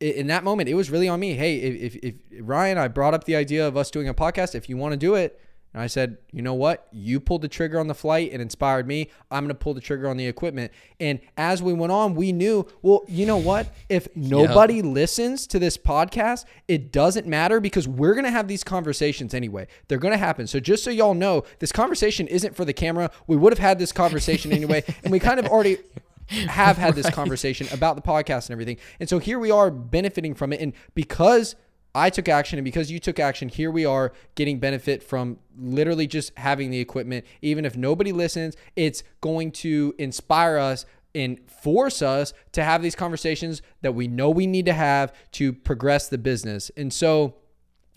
[0.00, 1.34] in that moment, it was really on me.
[1.34, 4.56] Hey, if, if, if Ryan, I brought up the idea of us doing a podcast.
[4.56, 5.40] If you want to do it,
[5.74, 6.86] and I said, you know what?
[6.92, 9.08] You pulled the trigger on the flight and inspired me.
[9.30, 10.70] I'm going to pull the trigger on the equipment.
[11.00, 13.68] And as we went on, we knew, well, you know what?
[13.88, 18.62] If nobody listens to this podcast, it doesn't matter because we're going to have these
[18.62, 19.66] conversations anyway.
[19.88, 20.46] They're going to happen.
[20.46, 23.10] So just so y'all know, this conversation isn't for the camera.
[23.26, 24.84] We would have had this conversation anyway.
[25.02, 25.78] and we kind of already
[26.26, 28.76] have had this conversation about the podcast and everything.
[29.00, 30.60] And so here we are benefiting from it.
[30.60, 31.56] And because
[31.94, 36.06] I took action, and because you took action, here we are getting benefit from literally
[36.06, 37.26] just having the equipment.
[37.42, 42.94] Even if nobody listens, it's going to inspire us and force us to have these
[42.94, 46.70] conversations that we know we need to have to progress the business.
[46.76, 47.34] And so,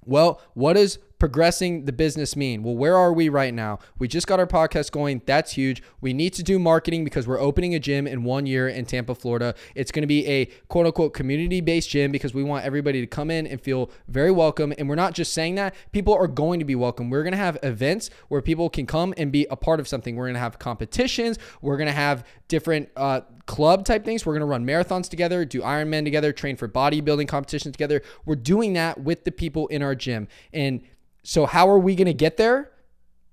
[0.04, 2.63] well, what is progressing the business mean?
[2.63, 3.80] Well, where are we right now?
[3.97, 5.22] We just got our podcast going.
[5.26, 5.82] That's huge.
[6.01, 9.16] We need to do marketing because we're opening a gym in one year in Tampa,
[9.16, 9.55] Florida.
[9.76, 13.07] It's going to be a quote unquote community based gym because we want everybody to
[13.07, 14.74] come in and feel very welcome.
[14.78, 17.09] And we're not just saying that, people are going to be welcome.
[17.09, 20.16] We're going to have events where people can come and be a part of something.
[20.16, 21.39] We're going to have competitions.
[21.61, 24.26] We're going to have different, uh, club type things.
[24.26, 28.01] We're going to run marathons together, do Ironman together, train for bodybuilding competitions together.
[28.26, 30.28] We're doing that with the people in our gym.
[30.51, 30.82] And
[31.26, 32.71] so, how are we going to get there?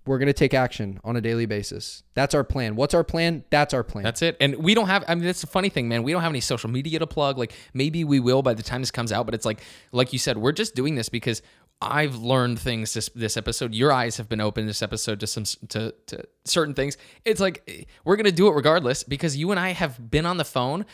[0.04, 2.02] We're going to take action on a daily basis.
[2.14, 2.74] That's our plan.
[2.74, 3.44] What's our plan?
[3.50, 4.02] That's our plan.
[4.02, 4.36] That's it.
[4.40, 6.02] And we don't have, I mean, that's the funny thing, man.
[6.02, 7.38] We don't have any social media to plug.
[7.38, 9.60] Like, maybe we will by the time this comes out, but it's like,
[9.92, 11.40] like you said, we're just doing this because
[11.82, 13.74] I've learned things this this episode.
[13.74, 16.96] Your eyes have been open this episode to some to, to certain things.
[17.24, 20.36] It's like eh, we're gonna do it regardless because you and I have been on
[20.36, 20.86] the phone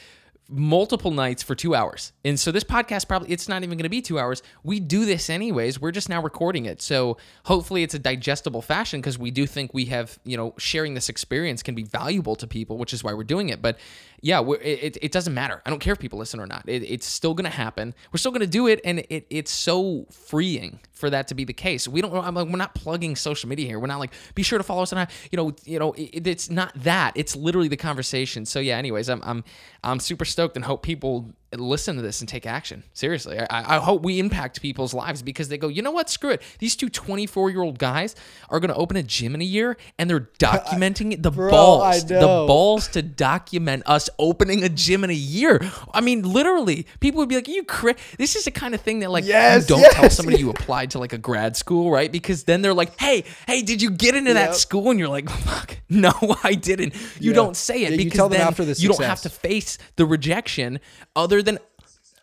[0.49, 2.13] multiple nights for two hours.
[2.25, 4.43] And so this podcast probably it's not even going to be two hours.
[4.63, 5.81] We do this anyways.
[5.81, 6.81] We're just now recording it.
[6.81, 10.95] So hopefully it's a digestible fashion because we do think we have, you know, sharing
[10.95, 13.61] this experience can be valuable to people, which is why we're doing it.
[13.61, 13.79] But
[14.21, 15.63] yeah, it, it doesn't matter.
[15.65, 16.65] I don't care if people listen or not.
[16.67, 17.95] It, it's still going to happen.
[18.13, 18.81] We're still going to do it.
[18.85, 21.87] And it, it's so freeing for that to be the case.
[21.87, 23.79] We don't, I'm like, we're not plugging social media here.
[23.79, 26.51] We're not like, be sure to follow us on, you know, you know, it, it's
[26.51, 27.13] not that.
[27.15, 28.45] It's literally the conversation.
[28.45, 29.45] So yeah, anyways, I'm, I'm,
[29.85, 32.85] I'm super stoked and hope people listen to this and take action.
[32.93, 36.11] Seriously, I, I, hope we impact people's lives because they go, you know what?
[36.11, 36.43] Screw it.
[36.59, 38.15] These two 24 year old guys
[38.51, 41.23] are going to open a gym in a year and they're documenting it.
[41.23, 45.61] The Bro, balls, the balls to document us opening a gym in a year.
[45.95, 47.97] I mean, literally, people would be like, you cra-?
[48.19, 50.43] This is the kind of thing that like yes, you don't yes, tell somebody yes.
[50.43, 52.13] you applied to like a grad school, right?
[52.13, 54.51] Because then they're like, hey, hey, did you get into yep.
[54.51, 54.91] that school?
[54.91, 56.13] And you're like, fuck, no,
[56.45, 56.95] I didn't.
[57.21, 60.81] You don't say it yeah, because then you don't have to face the rejection
[61.19, 61.59] other than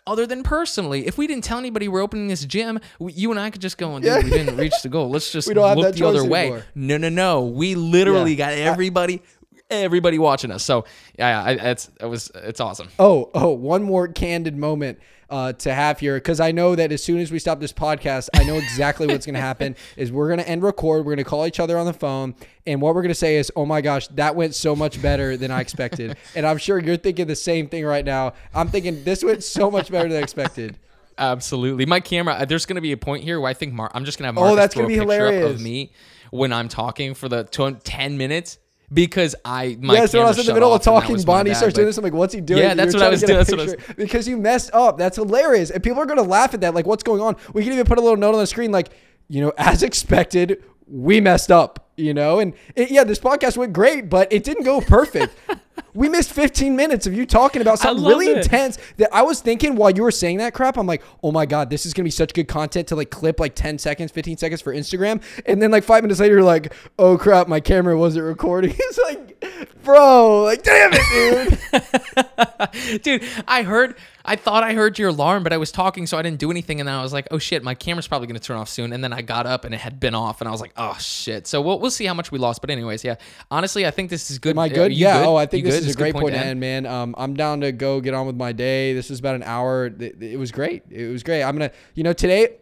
[0.08, 1.08] other than personally.
[1.08, 3.78] If we didn't tell anybody we're opening this gym, we, you and I could just
[3.80, 5.10] go, dude, we didn't reach the goal.
[5.10, 5.56] Let's just look
[5.96, 6.42] the other choice way.
[6.42, 6.66] anymore.
[6.76, 7.46] No, no, no.
[7.46, 8.52] We literally Yeah.
[8.52, 9.24] got everybody,
[9.72, 10.64] everybody watching us.
[10.64, 10.86] So
[11.18, 12.90] yeah, I, it's it was it's awesome.
[13.00, 15.00] Oh, oh, one more candid moment
[15.36, 18.30] uh, to have here because I know that as soon as we stop this podcast,
[18.34, 19.76] I know exactly what's going to happen.
[19.98, 21.00] Is we're going to end record.
[21.00, 23.36] We're going to call each other on the phone, and what we're going to say
[23.36, 26.80] is, "Oh my gosh, that went so much better than I expected." and I'm sure
[26.80, 28.32] you're thinking the same thing right now.
[28.54, 30.80] I'm thinking this went so much better than expected.
[31.18, 31.86] Absolutely.
[31.86, 34.06] My camera, uh, there's going to be a point here where I think Mar- I'm
[34.06, 35.52] just going to have Oh, that's throw gonna be hilarious.
[35.52, 35.92] of me
[36.32, 38.58] when I'm talking for the tw- 10 minutes
[38.94, 41.02] because I my yeah, so when I was in the middle of off and that
[41.02, 41.98] talking, Bonnie bad, starts doing this.
[41.98, 43.60] I'm like, "What's he doing?" Yeah, that's what was to get a doing, that's what
[43.60, 43.94] I was- picture.
[43.96, 44.98] because you messed up.
[44.98, 46.74] That's hilarious, and people are going to laugh at that.
[46.76, 47.36] Like, what's going on?
[47.54, 48.90] We can even put a little note on the screen, like,
[49.28, 51.82] you know, as expected, we messed up.
[51.98, 55.34] You know, and it, yeah, this podcast went great, but it didn't go perfect.
[55.94, 58.38] we missed 15 minutes of you talking about something really it.
[58.38, 60.78] intense that I was thinking while you were saying that crap.
[60.78, 63.40] I'm like, oh my god, this is gonna be such good content to like clip
[63.40, 66.74] like 10 seconds, 15 seconds for Instagram, and then like five minutes later, you're like,
[67.00, 68.74] oh crap, my camera wasn't recording.
[68.78, 69.36] it's like,
[69.84, 73.02] bro, like, damn it, dude.
[73.02, 73.96] Dude, I heard,
[74.26, 76.80] I thought I heard your alarm, but I was talking, so I didn't do anything.
[76.80, 78.92] And then I was like, oh shit, my camera's probably going to turn off soon.
[78.92, 80.98] And then I got up and it had been off, and I was like, oh
[81.00, 81.48] shit.
[81.48, 82.62] So we'll, we'll see how much we lost.
[82.62, 83.16] But, anyways, yeah.
[83.52, 84.52] Honestly, I think this is good.
[84.52, 84.94] Am I uh, good?
[84.94, 85.20] Yeah.
[85.20, 85.28] good?
[85.28, 85.90] Oh, I think this good?
[85.90, 86.86] is a great point to end, man.
[86.86, 88.94] Um, I'm down to go get on with my day.
[88.94, 89.88] This is about an hour.
[89.88, 90.84] It, it was great.
[90.90, 91.44] It was great.
[91.44, 92.58] I'm gonna, you know, today.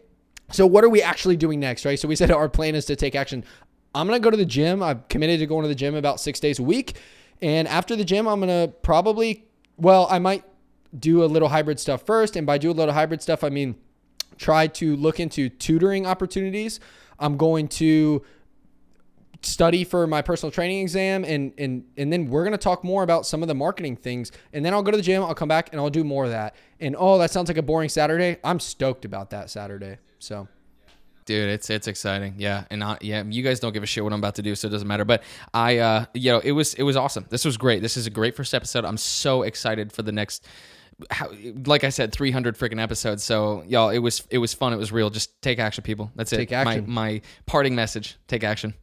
[0.52, 2.00] So what are we actually doing next, right?
[2.00, 3.44] So we said our plan is to take action.
[3.96, 4.82] I'm gonna go to the gym.
[4.82, 6.98] I'm committed to going to the gym about six days a week,
[7.42, 9.46] and after the gym, I'm gonna probably,
[9.78, 10.44] well, I might
[10.98, 13.76] do a little hybrid stuff first, and by do a little hybrid stuff, I mean
[14.38, 16.80] try to look into tutoring opportunities.
[17.20, 18.24] I'm going to
[19.46, 23.04] study for my personal training exam and and and then we're going to talk more
[23.04, 25.50] about some of the marketing things and then I'll go to the gym, I'll come
[25.50, 26.56] back and I'll do more of that.
[26.80, 28.38] And oh, that sounds like a boring Saturday.
[28.44, 29.98] I'm stoked about that Saturday.
[30.20, 30.48] So,
[31.26, 32.36] Dude, it's it's exciting.
[32.38, 34.56] Yeah, and not, yeah, you guys don't give a shit what I'm about to do,
[34.56, 35.06] so it doesn't matter.
[35.06, 35.24] But
[35.54, 37.26] I, uh, you know, it was it was awesome.
[37.30, 37.82] This was great.
[37.82, 38.84] This is a great first episode.
[38.84, 40.46] I'm so excited for the next.
[41.10, 41.30] How,
[41.66, 43.24] like I said, 300 freaking episodes.
[43.24, 44.74] So y'all, it was it was fun.
[44.74, 45.10] It was real.
[45.10, 46.12] Just take action, people.
[46.16, 46.38] That's it.
[46.38, 46.86] Take action.
[46.88, 48.74] My my parting message: take action.